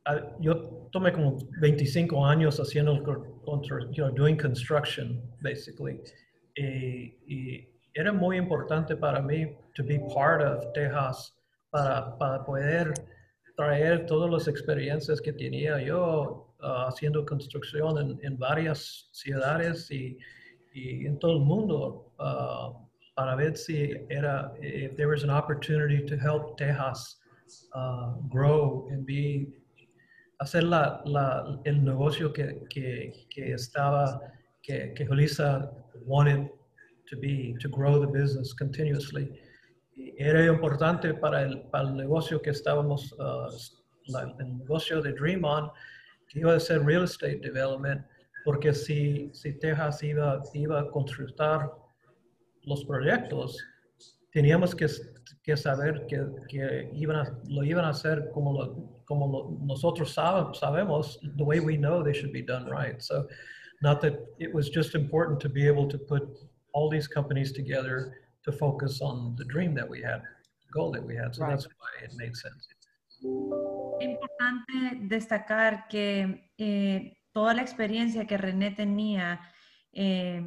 [0.06, 0.54] ah, yo
[0.92, 6.00] tomé como 25 años haciendo, you know, doing construction, basically.
[6.56, 11.34] Y, y, era muy importante para mí to be part of Texas
[11.72, 12.94] para, para poder
[13.58, 20.18] traer todas las experiencias que tenía yo uh, haciendo construcción en, en, varias ciudades y,
[20.74, 22.91] y, en todo el mundo uh,
[23.22, 27.18] para ver si era, if there was an opportunity to help Texas
[27.76, 29.48] uh, grow and be,
[30.42, 34.20] hacer la, la, el negocio que, que, que estaba,
[34.64, 35.70] que, que Julissa
[36.04, 36.50] wanted
[37.08, 39.40] to be, to grow the business continuously.
[40.18, 43.52] Era importante para el, para el negocio que estábamos, uh,
[44.08, 45.70] la, el negocio de Dream On,
[46.28, 48.02] que iba a ser real estate development,
[48.44, 51.36] porque si, si Texas iba, iba a construir
[52.64, 53.58] los proyectos,
[54.32, 54.88] teníamos que,
[55.44, 60.14] que saber que, que, iban a, lo iban a hacer como, lo, como lo, nosotros
[60.14, 63.02] sabe, sabemos, the way we know they should be done right.
[63.02, 63.28] So,
[63.82, 66.24] not that it was just important to be able to put
[66.74, 70.22] all these companies together to focus on the dream that we had,
[70.74, 71.36] goal that we had.
[71.36, 71.52] So right.
[71.52, 72.68] that's why it made sense.
[74.00, 79.40] Es importante destacar que eh, toda la experiencia que René tenía
[79.94, 80.44] eh,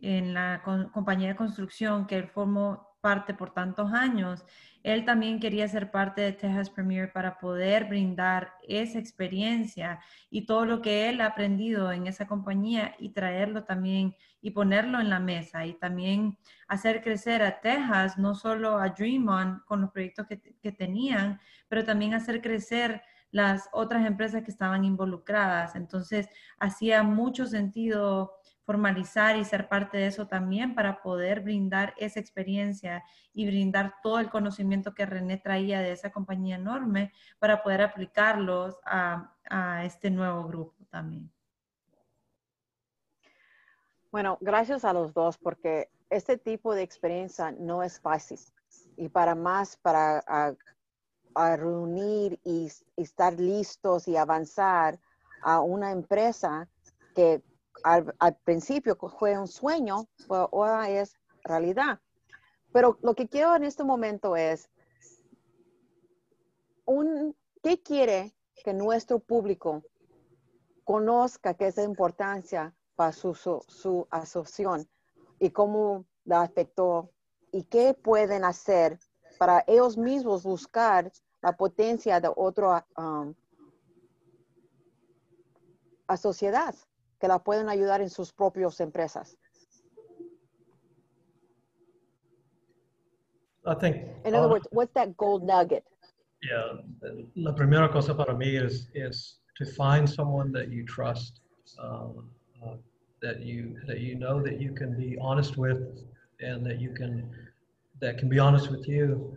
[0.00, 4.46] en la compañía de construcción que él formó parte por tantos años,
[4.82, 10.64] él también quería ser parte de Texas Premier para poder brindar esa experiencia y todo
[10.64, 15.20] lo que él ha aprendido en esa compañía y traerlo también y ponerlo en la
[15.20, 20.26] mesa y también hacer crecer a Texas, no solo a Dream On con los proyectos
[20.26, 25.76] que, que tenían, pero también hacer crecer las otras empresas que estaban involucradas.
[25.76, 26.28] Entonces,
[26.58, 28.32] hacía mucho sentido
[28.64, 34.18] formalizar y ser parte de eso también para poder brindar esa experiencia y brindar todo
[34.18, 39.30] el conocimiento que René traía de esa compañía enorme para poder aplicarlos a,
[39.84, 41.30] este nuevo grupo también.
[44.10, 48.38] Bueno, gracias a los dos porque este tipo de experiencia no es fácil
[48.96, 50.24] y para más, para
[51.56, 54.98] reunir y, estar listos y avanzar
[55.42, 56.68] a una empresa
[57.14, 57.42] que
[57.82, 62.00] al, principio fue un sueño, pues ahora es realidad.
[62.72, 64.68] Pero lo que quiero en este momento es,
[66.86, 69.82] un, ¿qué quiere que nuestro público
[70.84, 74.88] conozca que es de importancia para su, su, asociación
[75.38, 77.10] y cómo la afectó
[77.52, 78.98] y qué pueden hacer
[79.38, 81.10] para ellos mismos buscar
[81.42, 83.34] la potencia de otra um,
[86.16, 86.74] sociedad?
[87.20, 89.36] Que la pueden ayudar en sus propias empresas.
[93.66, 95.84] I think, in other uh, words, what's that gold nugget?
[96.42, 96.82] Yeah,
[97.34, 101.40] la primera cosa para mí is, is to find someone that you trust,
[101.82, 102.28] um,
[102.62, 102.74] uh,
[103.22, 105.78] that you that you know that you can be honest with,
[106.40, 107.30] and that you can
[108.00, 109.34] that can be honest with you,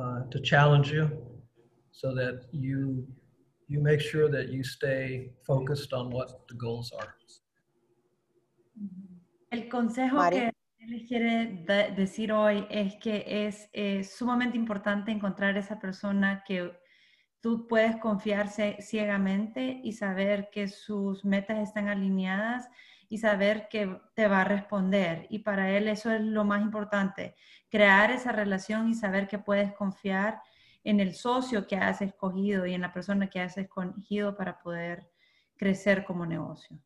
[0.00, 1.10] uh, to challenge you,
[1.92, 3.06] so that you
[3.68, 7.14] you make sure that you stay focused on what the goals are.
[9.50, 10.52] El consejo que
[10.86, 11.64] les quiere
[11.96, 16.78] decir hoy es que es eh, sumamente importante encontrar esa persona que
[17.40, 22.68] tú puedes confiarse ciegamente y saber que sus metas están alineadas
[23.08, 25.26] y saber que te va a responder.
[25.30, 27.34] Y para él eso es lo más importante,
[27.70, 30.42] crear esa relación y saber que puedes confiar
[30.86, 35.10] en el socio que has escogido y en la persona que has escogido para poder
[35.56, 36.78] crecer como negocio.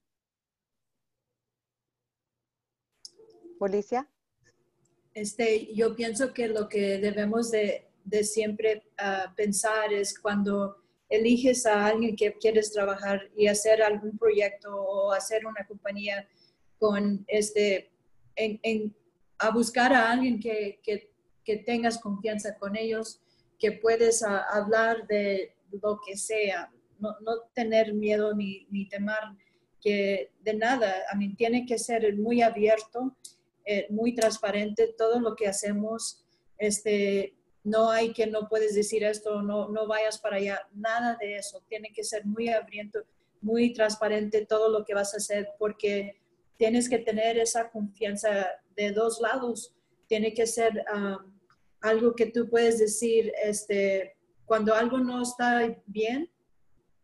[3.59, 4.09] Policía.
[5.13, 7.91] Este, yo pienso que lo que debemos de,
[8.23, 10.77] siempre ah, pensar es cuando
[11.11, 16.27] eliges a alguien que quieres trabajar y hacer algún proyecto o hacer una compañía
[16.79, 17.91] con este,
[18.35, 18.97] en,
[19.39, 21.13] a buscar a alguien que, que,
[21.45, 23.21] que, tengas confianza con ellos,
[23.61, 29.37] que puedes hablar de lo que sea, no, no tener miedo ni, ni temar
[29.81, 33.17] que de nada, a mí tiene que ser muy abierto,
[33.65, 36.25] eh, muy transparente, todo lo que hacemos,
[36.59, 37.35] este,
[37.65, 41.63] no hay que no puedes decir esto, no, no vayas para allá, nada de eso.
[41.69, 43.01] Tiene que ser muy abierto,
[43.41, 46.17] muy transparente todo lo que vas a hacer porque
[46.57, 48.47] tienes que tener esa confianza
[48.77, 49.75] de dos lados.
[50.07, 50.85] Tiene que ser
[51.81, 56.31] algo que tú puedes decir, este, cuando algo no está bien,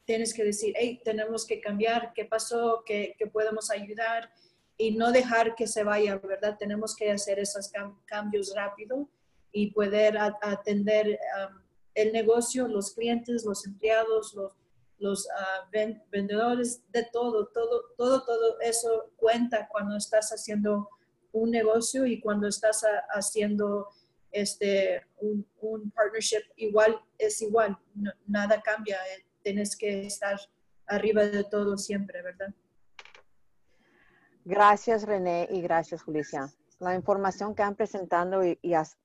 [0.04, 2.82] tienes que decir, hey, tenemos que cambiar, ¿qué pasó?
[2.86, 4.30] ¿Qué, podemos ayudar?
[4.78, 6.56] Y no dejar que se vaya, ¿verdad?
[6.58, 7.70] Tenemos que hacer esos
[8.04, 9.08] cambios rápido
[9.52, 11.60] y poder atender um,
[11.94, 14.52] el negocio, los clientes, los empleados, los,
[14.98, 15.68] los ah,
[16.10, 20.88] vendedores, de todo, todo, todo, todo eso cuenta cuando estás haciendo
[21.32, 23.88] un negocio y cuando estás haciendo
[24.40, 27.78] este, un, un, partnership igual, es igual,
[28.26, 30.38] nada cambia, eh, tienes que estar
[30.86, 32.54] arriba de todo siempre, ¿verdad?
[34.44, 38.58] Gracias René y gracias Julicia la información que han presentando y,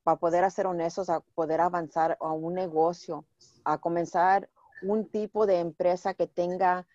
[0.04, 3.26] para poder hacer honestos, a poder avanzar a un negocio,
[3.64, 4.50] a comenzar
[4.84, 6.88] un tipo de empresa que tenga,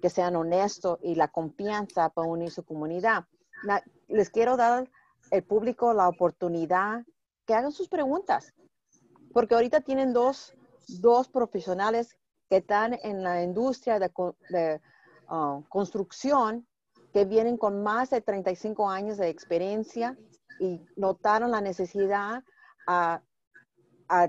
[0.00, 3.26] que sean honestos y la confianza para unir su comunidad.
[4.08, 4.90] les quiero dar
[5.30, 7.04] al público la oportunidad
[7.46, 8.52] que hagan sus preguntas,
[9.32, 10.54] porque ahorita tienen dos,
[10.88, 12.16] dos profesionales
[12.48, 14.10] que están en la industria de,
[14.50, 14.80] de
[15.30, 16.66] uh, construcción
[17.12, 20.18] que vienen con más de 35 años de experiencia
[20.58, 22.42] y notaron la necesidad
[22.86, 23.22] a,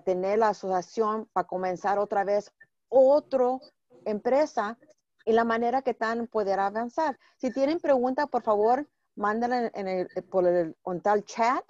[0.03, 2.51] tener la asociación para comenzar otra vez
[2.87, 3.59] otra
[4.05, 4.79] empresa
[5.25, 7.19] y la manera que tan poder avanzar.
[7.37, 11.63] Si tienen preguntas, por favor, mándenla en el, por el tal chat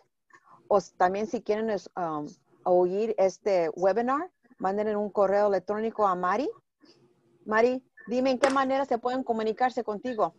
[0.68, 2.28] o también si quieren um,
[2.64, 6.50] oír este webinar, manden un correo electrónico a Mari.
[7.46, 10.34] Mari, dime en qué manera se pueden comunicarse contigo.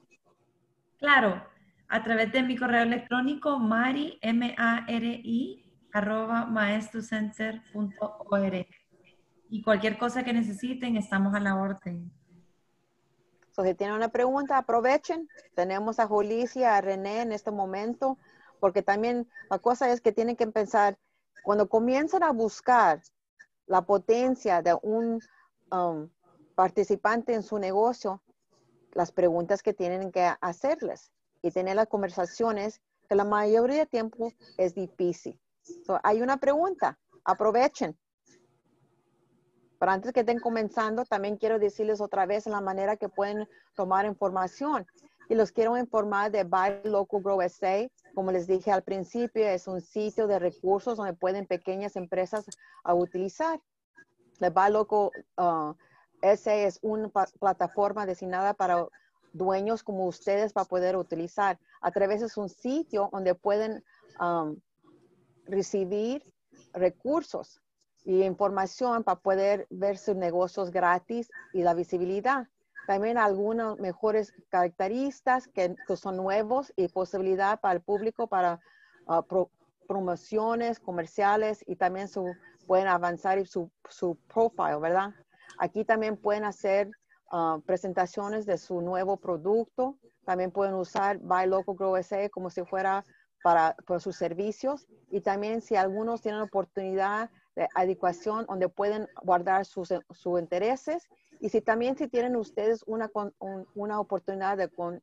[0.99, 1.43] Claro,
[1.89, 5.62] a través de mi correo electrónico mari, M-A-R-I,
[5.93, 8.66] arroba maestrocenter.org.
[9.49, 12.11] Y cualquier cosa que necesiten, estamos a la orden.
[13.55, 15.29] si tienen una pregunta, aprovechen.
[15.55, 18.18] Tenemos a Julicia, a René en este momento,
[18.61, 20.98] porque también la cosa es que tienen que pensar,
[21.42, 23.00] cuando comienzan a buscar
[23.66, 25.20] la potencia de un
[25.70, 26.09] um,
[26.54, 28.22] participante en su negocio,
[28.92, 34.32] las preguntas que tienen que hacerles y tener las conversaciones que la mayoría de tiempo
[34.57, 35.38] es difícil.
[36.02, 37.96] hay una pregunta, aprovechen.
[39.78, 44.07] Pero antes que estén comenzando, también quiero decirles otra vez la manera que pueden tomar
[44.07, 44.86] información.
[45.28, 47.88] Y los quiero informar de Buy Local Grow SA.
[48.16, 52.46] Como les dije al principio, es un sitio de recursos donde pueden pequeñas empresas
[52.82, 53.60] utilizar.
[54.38, 55.74] The Buy Local uh,
[56.22, 58.88] es una plataforma destinada para
[59.34, 61.58] dueños como ustedes para poder utilizar.
[61.82, 63.84] A través de un sitio donde pueden
[65.44, 66.24] recibir
[66.72, 67.60] recursos
[68.06, 72.48] y información para poder ver sus negocios gratis y la visibilidad.
[72.87, 78.61] También algunas mejores características que, son nuevos y posibilidad para el público para
[79.07, 79.49] uh,
[79.87, 82.34] promociones comerciales y también su,
[82.66, 85.11] pueden avanzar su, su profile, ¿verdad?
[85.59, 86.91] Aquí también pueden hacer
[87.30, 89.99] Ah, presentaciones de su nuevo producto.
[90.24, 93.05] También pueden usar Buy Local Grow SA como si fuera
[93.43, 94.87] para, sus servicios.
[95.11, 99.92] Y también si algunos tienen oportunidad de adecuación donde pueden guardar sus,
[100.38, 101.09] intereses.
[101.40, 103.11] Y si también si tienen ustedes una,
[103.74, 105.02] una oportunidad de con,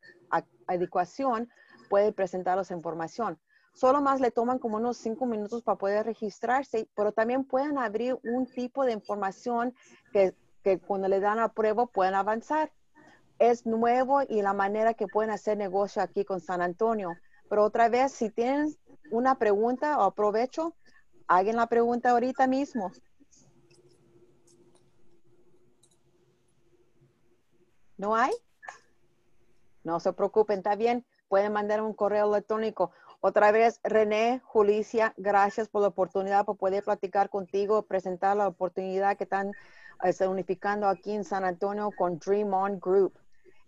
[0.67, 1.49] adecuación,
[1.89, 3.37] pueden presentarlos información.
[3.73, 8.17] Solo más le toman como unos cinco minutos para poder registrarse, pero también pueden abrir
[8.23, 9.73] un tipo de información
[10.13, 12.71] que que cuando le dan a prueba pueden avanzar.
[13.37, 17.11] Es nuevo y la manera que pueden hacer negocio aquí con San Antonio.
[17.49, 18.75] Pero otra vez, si tienen
[19.11, 20.75] una pregunta o aprovecho,
[21.37, 22.91] hagan la pregunta ahorita mismo.
[27.97, 28.31] ¿No hay?
[29.83, 31.05] No se preocupen, está bien.
[31.27, 36.83] Pueden mandar un correo electrónico Otra vez, René, Julicia, gracias por la oportunidad por poder
[36.83, 39.53] platicar contigo, presentar la oportunidad que están
[40.03, 43.17] este, unificando aquí en San Antonio con Dream On Group.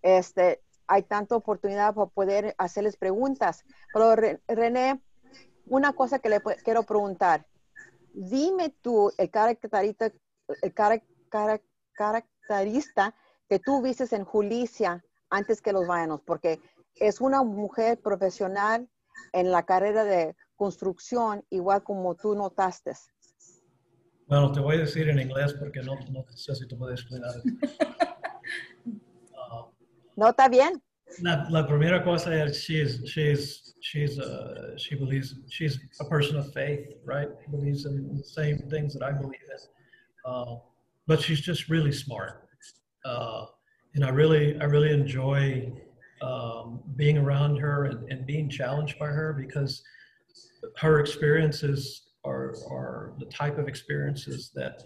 [0.01, 3.63] Este, hay tanta oportunidad para poder hacerles preguntas.
[3.93, 4.15] Pero
[4.47, 5.01] René,
[5.67, 7.45] una cosa que le quiero preguntar.
[8.17, 10.09] Dime tú el caracterista,
[10.61, 10.73] el
[11.93, 13.13] caracterista
[13.49, 16.61] que tú viste en Julicia antes que los vayanos, porque
[16.95, 18.89] es una mujer profesional
[19.33, 22.93] en la carrera de construcción, igual como tú notaste.
[24.27, 27.33] Bueno, te voy a decir en inglés porque no, no sé si tú puedes explicar.
[30.15, 30.81] no, está bien.
[31.21, 36.51] La, la, primera cosa es she's she's she's uh, she believes she's a person of
[36.51, 37.29] faith, right?
[37.51, 40.55] Believes in the same things that I believe in, uh,
[41.07, 42.49] but she's just really smart,
[43.05, 43.45] uh,
[43.93, 45.71] and I really I really enjoy
[46.21, 49.83] um, being around her and, and being challenged by her because
[50.77, 54.83] her experiences are, are the type of experiences that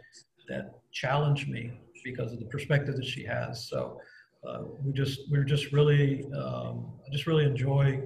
[0.50, 1.72] that challenge me
[2.04, 3.68] because of the perspective that she has.
[3.70, 4.00] So
[4.48, 8.02] uh, we just we're just really um, just really enjoy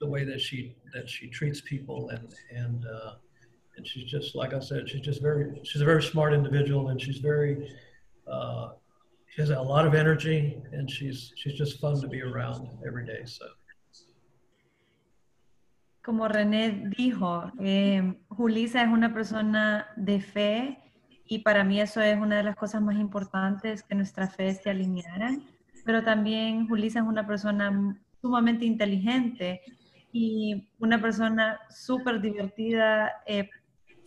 [0.00, 3.12] the way that she that she treats people and and uh,
[3.76, 7.00] and she's just like I said she's just very she's a very smart individual and
[7.00, 7.68] she's very
[8.30, 8.70] uh,
[9.28, 13.06] she has a lot of energy and she's she's just fun to be around every
[13.06, 13.22] day.
[13.24, 13.46] So.
[16.04, 20.78] Como René dijo, eh, Julisa es una persona de fe
[21.26, 24.68] y para mí eso es una de las cosas más importantes que nuestra fe se
[24.68, 25.44] alinearan.
[25.84, 29.60] Pero también Julisa es una persona sumamente inteligente
[30.12, 33.48] y una persona súper divertida eh,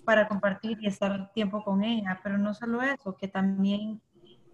[0.06, 2.20] para compartir y estar tiempo con ella.
[2.24, 4.02] Pero no solo eso, que también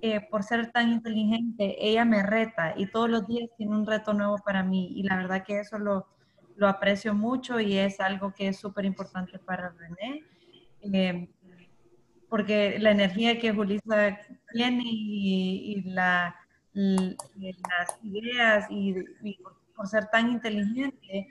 [0.01, 4.13] eh, por ser tan inteligente, ella me reta y todos los días tiene un reto
[4.13, 6.07] nuevo para mí y la verdad que eso lo,
[6.55, 10.23] lo aprecio mucho y es algo que es súper importante para René,
[10.81, 11.29] eh,
[12.29, 14.19] porque la energía que Julissa
[14.51, 16.35] tiene y, la,
[16.73, 18.95] las ideas y,
[19.75, 21.27] por ser tan inteligente,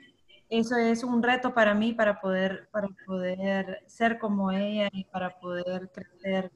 [0.49, 5.39] eso es un reto para mí para poder, para poder ser como ella y para
[5.39, 6.51] poder crecer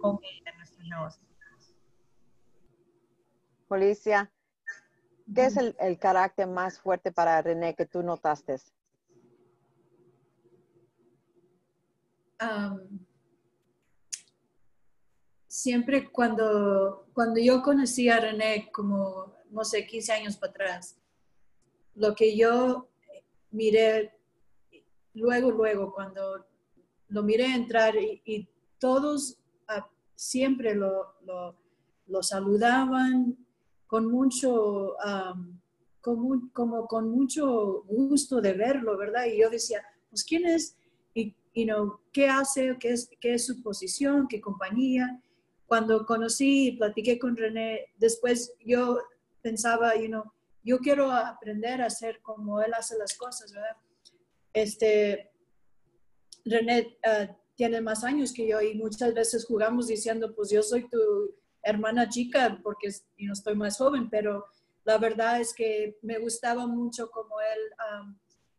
[0.00, 1.26] con ella en nuestros negocios.
[3.66, 4.30] Policía,
[5.34, 8.56] ¿qué es el, carácter más fuerte para René que tú notaste?
[15.50, 20.96] Siempre cuando, cuando yo conocí a René como, no sé, 15 años atrás,
[21.96, 22.88] lo que yo
[23.50, 24.14] miré
[25.14, 26.46] luego, luego, cuando
[27.08, 28.48] lo miré entrar y,
[28.78, 29.38] todos
[29.68, 31.16] ah, siempre lo,
[32.06, 33.36] lo saludaban,
[33.90, 34.94] con mucho,
[36.00, 39.24] como, con mucho gusto de verlo, ¿verdad?
[39.26, 40.76] Y yo decía, pues, ¿quién es?
[41.12, 42.76] Y, you know, ¿qué hace?
[42.78, 44.28] ¿Qué es, ¿Qué es su posición?
[44.28, 45.20] ¿Qué compañía?
[45.70, 48.98] Cuando conocí y platiqué con René, después yo
[49.40, 50.24] pensaba, you know,
[50.64, 53.76] yo quiero aprender a hacer como él hace las cosas, ¿verdad?
[54.52, 55.30] Este,
[56.44, 60.88] René uh, tiene más años que yo y muchas veces jugamos diciendo, pues yo soy
[60.88, 60.98] tu
[61.62, 64.46] hermana chica porque no estoy más joven, pero
[64.82, 67.60] la verdad es que me gustaba mucho cómo él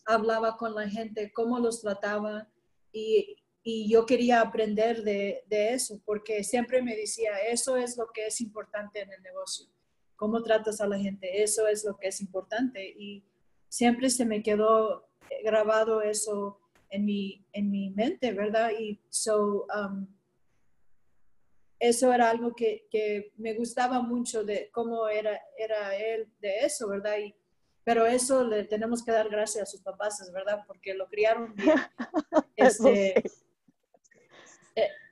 [0.05, 2.47] hablaba con la gente, cómo los trataba
[2.93, 8.07] y, y yo quería aprender de, de, eso porque siempre me decía, eso es lo
[8.13, 9.67] que es importante en el negocio,
[10.15, 13.23] cómo tratas a la gente, eso es lo que es importante y
[13.69, 15.07] siempre se me quedó
[15.43, 16.59] grabado eso
[16.89, 18.71] en mi, en mi mente, ¿verdad?
[18.77, 20.07] Y so, um,
[21.79, 26.89] eso era algo que, que, me gustaba mucho de cómo era, era él de eso,
[26.89, 27.17] ¿verdad?
[27.17, 27.33] Y,
[27.83, 30.63] pero eso le tenemos que dar gracias a sus papás, ¿verdad?
[30.67, 31.75] Porque lo criaron bien.
[32.55, 33.23] Este,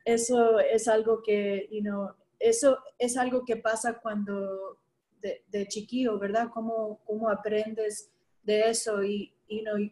[0.05, 2.09] eso es algo que, you
[2.39, 4.77] eso es algo que pasa cuando
[5.21, 6.49] de, chiquillo, ¿verdad?
[6.53, 8.09] ¿Cómo, ¿Cómo, aprendes
[8.43, 9.03] de eso?
[9.03, 9.91] Y, you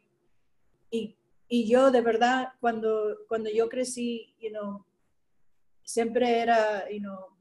[0.89, 1.15] y,
[1.49, 4.85] y, yo de verdad, cuando, cuando yo crecí, you
[5.83, 7.37] siempre era, you know,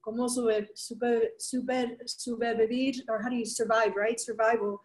[0.00, 4.18] cómo super, super, super, sobrevivir, or how do you survive, right?
[4.18, 4.80] Survival.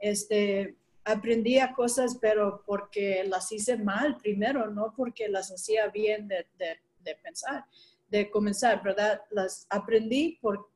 [0.00, 6.46] Este, aprendía cosas, pero porque las hice mal primero, no porque las hacía bien de,
[6.58, 7.64] de, de pensar,
[8.08, 9.20] de comenzar, ¿verdad?
[9.30, 10.70] Las aprendí por,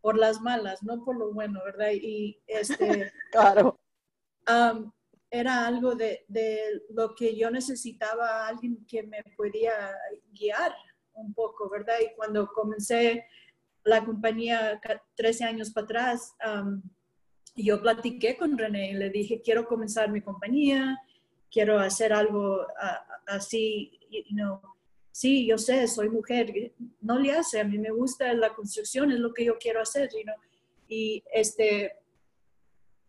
[0.00, 1.90] por las malas, no por lo bueno, ¿verdad?
[1.92, 3.12] Y este...
[3.32, 3.78] claro.
[4.48, 4.90] Um,
[5.30, 9.94] era algo de, de, lo que yo necesitaba, alguien que me podía
[10.32, 10.74] guiar,
[11.12, 11.96] un poco, ¿verdad?
[12.00, 13.26] Y cuando comencé
[13.84, 14.80] la compañía
[15.16, 16.34] 13 años para atrás,
[17.64, 20.98] yo platiqué con René y le dije, quiero comenzar mi compañía,
[21.50, 22.66] quiero hacer algo
[23.26, 24.60] así, you know.
[25.10, 29.18] sí, yo sé, soy mujer, no le hace, a mí me gusta la construcción, es
[29.18, 30.36] lo que yo quiero hacer, you know.
[30.88, 31.96] y este,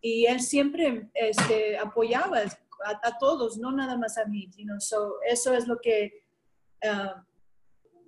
[0.00, 2.42] y él siempre este, apoyaba
[3.02, 4.80] a, todos, no nada más a mí, you know.
[4.80, 6.24] so, eso es lo que
[6.82, 7.24] ah,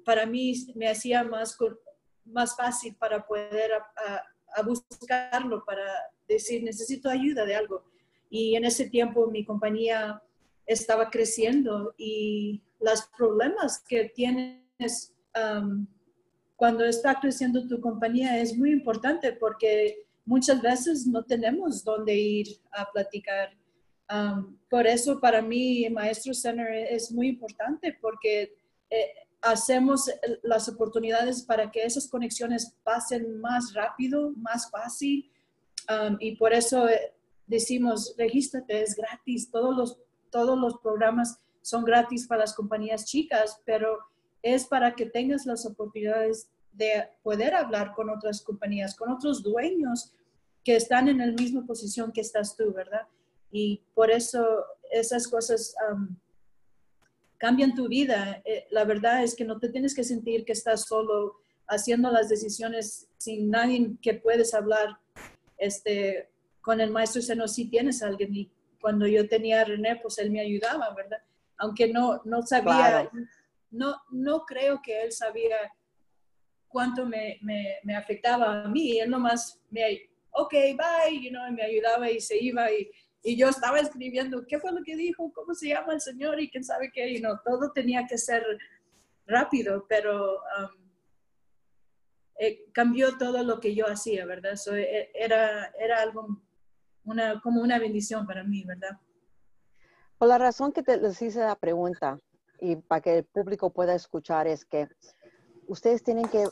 [0.05, 1.57] para mí me hacía más,
[2.24, 3.72] más fácil para poder
[4.55, 5.84] a buscarlo, para
[6.33, 7.85] decir, necesito ayuda de algo.
[8.30, 10.22] Y en ese tiempo mi compañía
[10.66, 15.87] estaba creciendo y los problemas que tienes um,
[16.57, 22.47] cuando está creciendo tu compañía es muy importante porque muchas veces no tenemos dónde ir
[22.70, 23.51] a platicar.
[24.11, 28.55] Um, por eso para mí Maestro Center es muy importante porque
[28.91, 30.11] eh, hacemos
[30.43, 35.32] las oportunidades para que esas conexiones pasen más rápido, más fácil
[35.89, 37.12] Um, y por eso eh,
[37.47, 39.99] decimos, regístrate, es gratis, todos los,
[40.30, 43.99] todos los programas son gratis para las compañías chicas, pero
[44.43, 50.12] es para que tengas las oportunidades de poder hablar con otras compañías, con otros dueños
[50.64, 53.07] que están en la misma posición que estás tú, ¿verdad?
[53.51, 56.16] Y por eso esas cosas um,
[57.39, 58.41] cambian tu vida.
[58.45, 62.28] Eh, la verdad es que no te tienes que sentir que estás solo haciendo las
[62.28, 64.99] decisiones sin nadie que puedes hablar
[65.62, 66.28] este,
[66.60, 68.50] con el maestro Seno sí tienes a alguien y
[68.80, 71.22] cuando yo tenía a René, pues él me ayudaba, ¿verdad?
[71.56, 73.08] Aunque no, no sabía,
[73.70, 75.56] no, no creo que él sabía
[76.66, 78.98] cuánto me, me, me, afectaba a mí.
[78.98, 82.90] Él nomás me, ok, bye, you know, me ayudaba y se iba y,
[83.22, 86.50] y, yo estaba escribiendo qué fue lo que dijo, cómo se llama el Señor y
[86.50, 88.44] quién sabe qué, y no, todo tenía que ser
[89.26, 90.82] rápido, pero um,
[92.45, 94.55] eh, cambió todo lo que yo hacía, ¿verdad?
[94.74, 96.26] Eh, era, era algo,
[97.05, 98.99] una, como una bendición para mí, ¿verdad?
[100.18, 102.18] Por la razón que te les hice la pregunta
[102.59, 104.88] y para que el público pueda escuchar es que
[105.68, 106.49] ustedes tienen que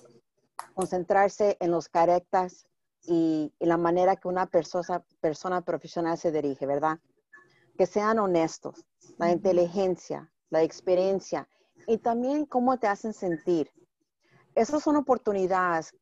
[0.75, 2.69] concentrarse en los carácteres
[3.03, 7.01] y, la manera que una persona, persona profesional se dirige, ¿verdad?
[7.77, 8.87] Que sean honestos,
[9.19, 11.49] la inteligencia, la experiencia
[11.89, 13.73] y también cómo te hacen sentir
[14.55, 15.95] esas son oportunidades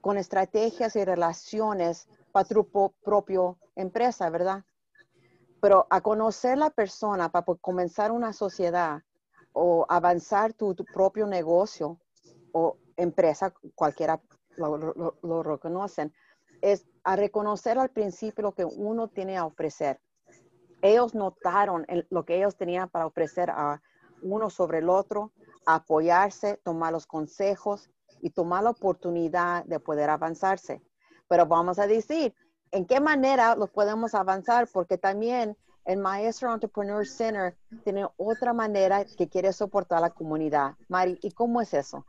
[0.00, 2.64] con estrategias y relaciones para tu
[3.02, 4.64] propio empresa, ¿verdad?
[5.60, 9.02] Pero a conocer la persona para comenzar una sociedad
[9.52, 11.98] o avanzar tu, propio negocio
[12.52, 14.20] o empresa, cualquiera
[14.56, 16.12] lo, reconocen,
[16.62, 20.00] es a reconocer al principio lo que uno tiene a ofrecer.
[20.80, 23.82] Ellos notaron lo que ellos tenían para ofrecer a
[24.22, 25.32] uno sobre el otro
[25.74, 27.90] apoyarse, tomar los consejos
[28.22, 30.80] y tomar la oportunidad de poder avanzarse.
[31.28, 32.34] Pero vamos a decir,
[32.70, 34.66] ¿en qué manera lo podemos avanzar?
[34.72, 37.54] Porque también el Maestro Entrepreneur Center
[37.84, 40.74] tiene otra manera que quiere soportar a la comunidad.
[40.88, 42.06] Mari, ¿y cómo es eso?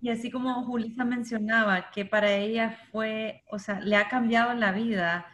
[0.00, 4.72] Y así como Julissa mencionaba, que para ella fue, o sea, le ha cambiado la
[4.72, 5.26] vida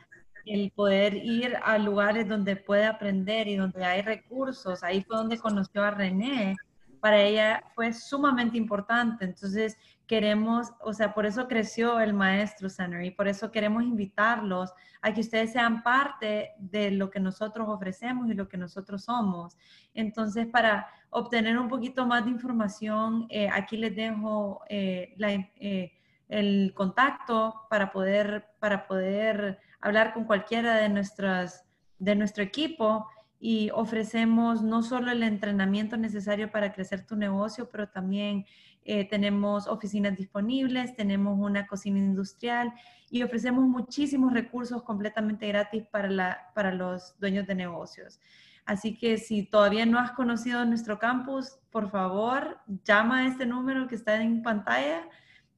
[0.47, 4.85] el poder ir a lugares donde puede aprender y donde hay recursos.
[4.85, 6.57] Ahí fue donde conoció a René
[7.03, 9.25] para ella fue sumamente importante.
[9.25, 9.77] Entonces,
[10.07, 15.13] queremos, o sea, por eso creció el Maestro Center y por eso queremos invitarlos a
[15.13, 19.59] que ustedes sean parte de lo que nosotros ofrecemos y lo que nosotros somos.
[19.95, 25.17] Entonces, para obtener un poquito más de información, eh, aquí les dejo eh,
[25.59, 25.93] eh,
[26.29, 31.65] el contacto para poder, para poder hablar con cualquiera de, nuestras,
[31.99, 33.09] de nuestro equipo
[33.45, 38.47] y ofrecemos no solo el entrenamiento necesario para crecer tu negocio, pero también
[38.85, 42.73] eh, tenemos oficinas disponibles, tenemos una cocina industrial
[43.11, 48.21] y ofrecemos muchísimos recursos completamente gratis para, la, para los dueños de negocios.
[48.65, 53.89] Así que si todavía no has conocido nuestro campus, por favor, llama a este número
[53.89, 55.09] que está en pantalla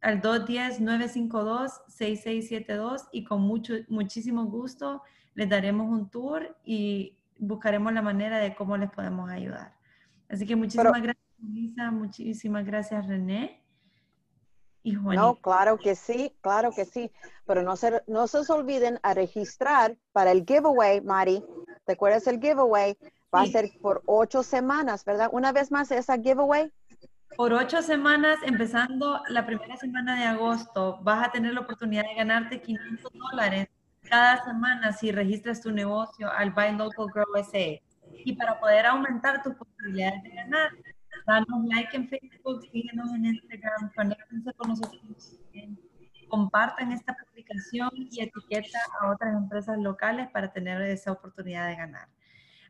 [0.00, 5.02] al 210-952-6672 y con mucho, muchísimo gusto
[5.34, 9.74] les daremos un tour y buscaremos la manera de cómo les podemos ayudar.
[10.28, 13.64] Así que muchísimas gracias, Lisa, muchísimas gracias, René.
[14.82, 17.10] Y No, claro que sí, claro que sí.
[17.46, 21.42] Pero no se, no se olviden a registrar para el giveaway, Mari.
[21.86, 22.96] ¿Te acuerdas el giveaway?
[23.34, 25.30] Va a ser por ocho semanas, ¿verdad?
[25.32, 26.70] Una vez más esa giveaway.
[27.36, 32.14] Por ocho semanas, empezando la primera semana de agosto, vas a tener la oportunidad de
[32.14, 33.68] ganarte 500 dólares
[34.08, 37.80] cada semana si registras tu negocio al Buy Local Grow SA.
[38.24, 40.70] Y para poder aumentar tus posibilidades de ganar,
[41.26, 45.38] danos like en Facebook, síguenos en Instagram, conéctense con nosotros,
[46.28, 52.08] compartan esta publicación y etiqueta a otras empresas locales para tener esa oportunidad de ganar.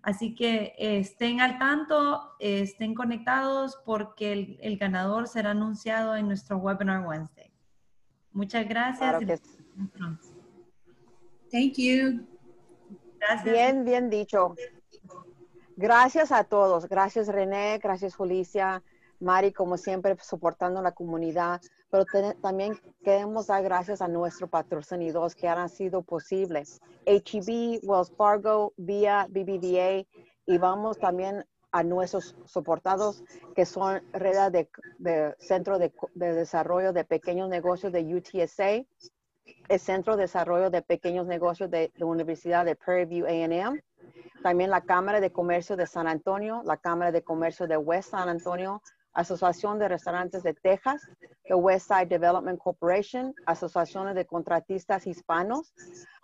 [0.02, 6.14] Así que eh, estén al tanto, eh, estén conectados porque el, el, ganador será anunciado
[6.14, 7.50] en nuestro webinar Wednesday.
[8.32, 9.16] Muchas gracias.
[9.16, 10.33] Claro
[11.54, 12.26] Thank you.
[13.20, 13.44] Gracias.
[13.44, 14.56] Bien, bien dicho.
[15.76, 16.88] Gracias a todos.
[16.88, 18.82] Gracias René, gracias Julicia,
[19.20, 21.60] Mari, como siempre, soportando la comunidad.
[21.90, 22.06] Pero
[22.42, 26.80] también queremos dar gracias a nuestros patrocinadores que han sido posibles.
[27.06, 30.04] HEB, Wells Fargo, vía BBVA
[30.46, 33.22] y vamos también a nuestros soportados
[33.54, 38.84] que son redes de, Centro de, Desarrollo de Pequeños Negocios de UTSA,
[39.68, 43.82] el Centro de Desarrollo de Pequeños Negocios de la Universidad de Prairie View A&M,
[44.42, 48.28] también la Cámara de Comercio de San Antonio, la Cámara de Comercio de West San
[48.28, 48.82] Antonio,
[49.14, 51.08] Asociación de Restaurantes de Texas,
[51.44, 55.72] the West Side Development Corporation, Asociaciones de Contratistas Hispanos,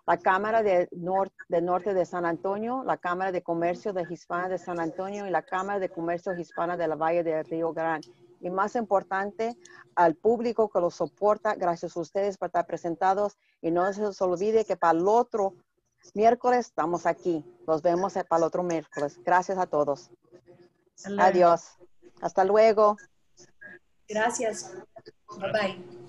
[0.06, 4.80] la Cámara de, Norte de San Antonio, la Cámara de Comercio de Hispana de San
[4.80, 8.08] Antonio y la Cámara de Comercio Hispana de la Valle de Río Grande.
[8.40, 9.56] Y más importante,
[9.94, 13.38] al público que los soporta, gracias a ustedes por estar presentados.
[13.60, 15.54] Y no se les olvide que para el otro
[16.14, 17.44] miércoles estamos aquí.
[17.66, 19.20] Nos vemos para el otro miércoles.
[19.24, 20.10] Gracias a todos.
[21.18, 21.76] Adiós.
[22.20, 22.96] Hasta luego.
[24.08, 24.72] Gracias.
[25.38, 25.99] Bye bye.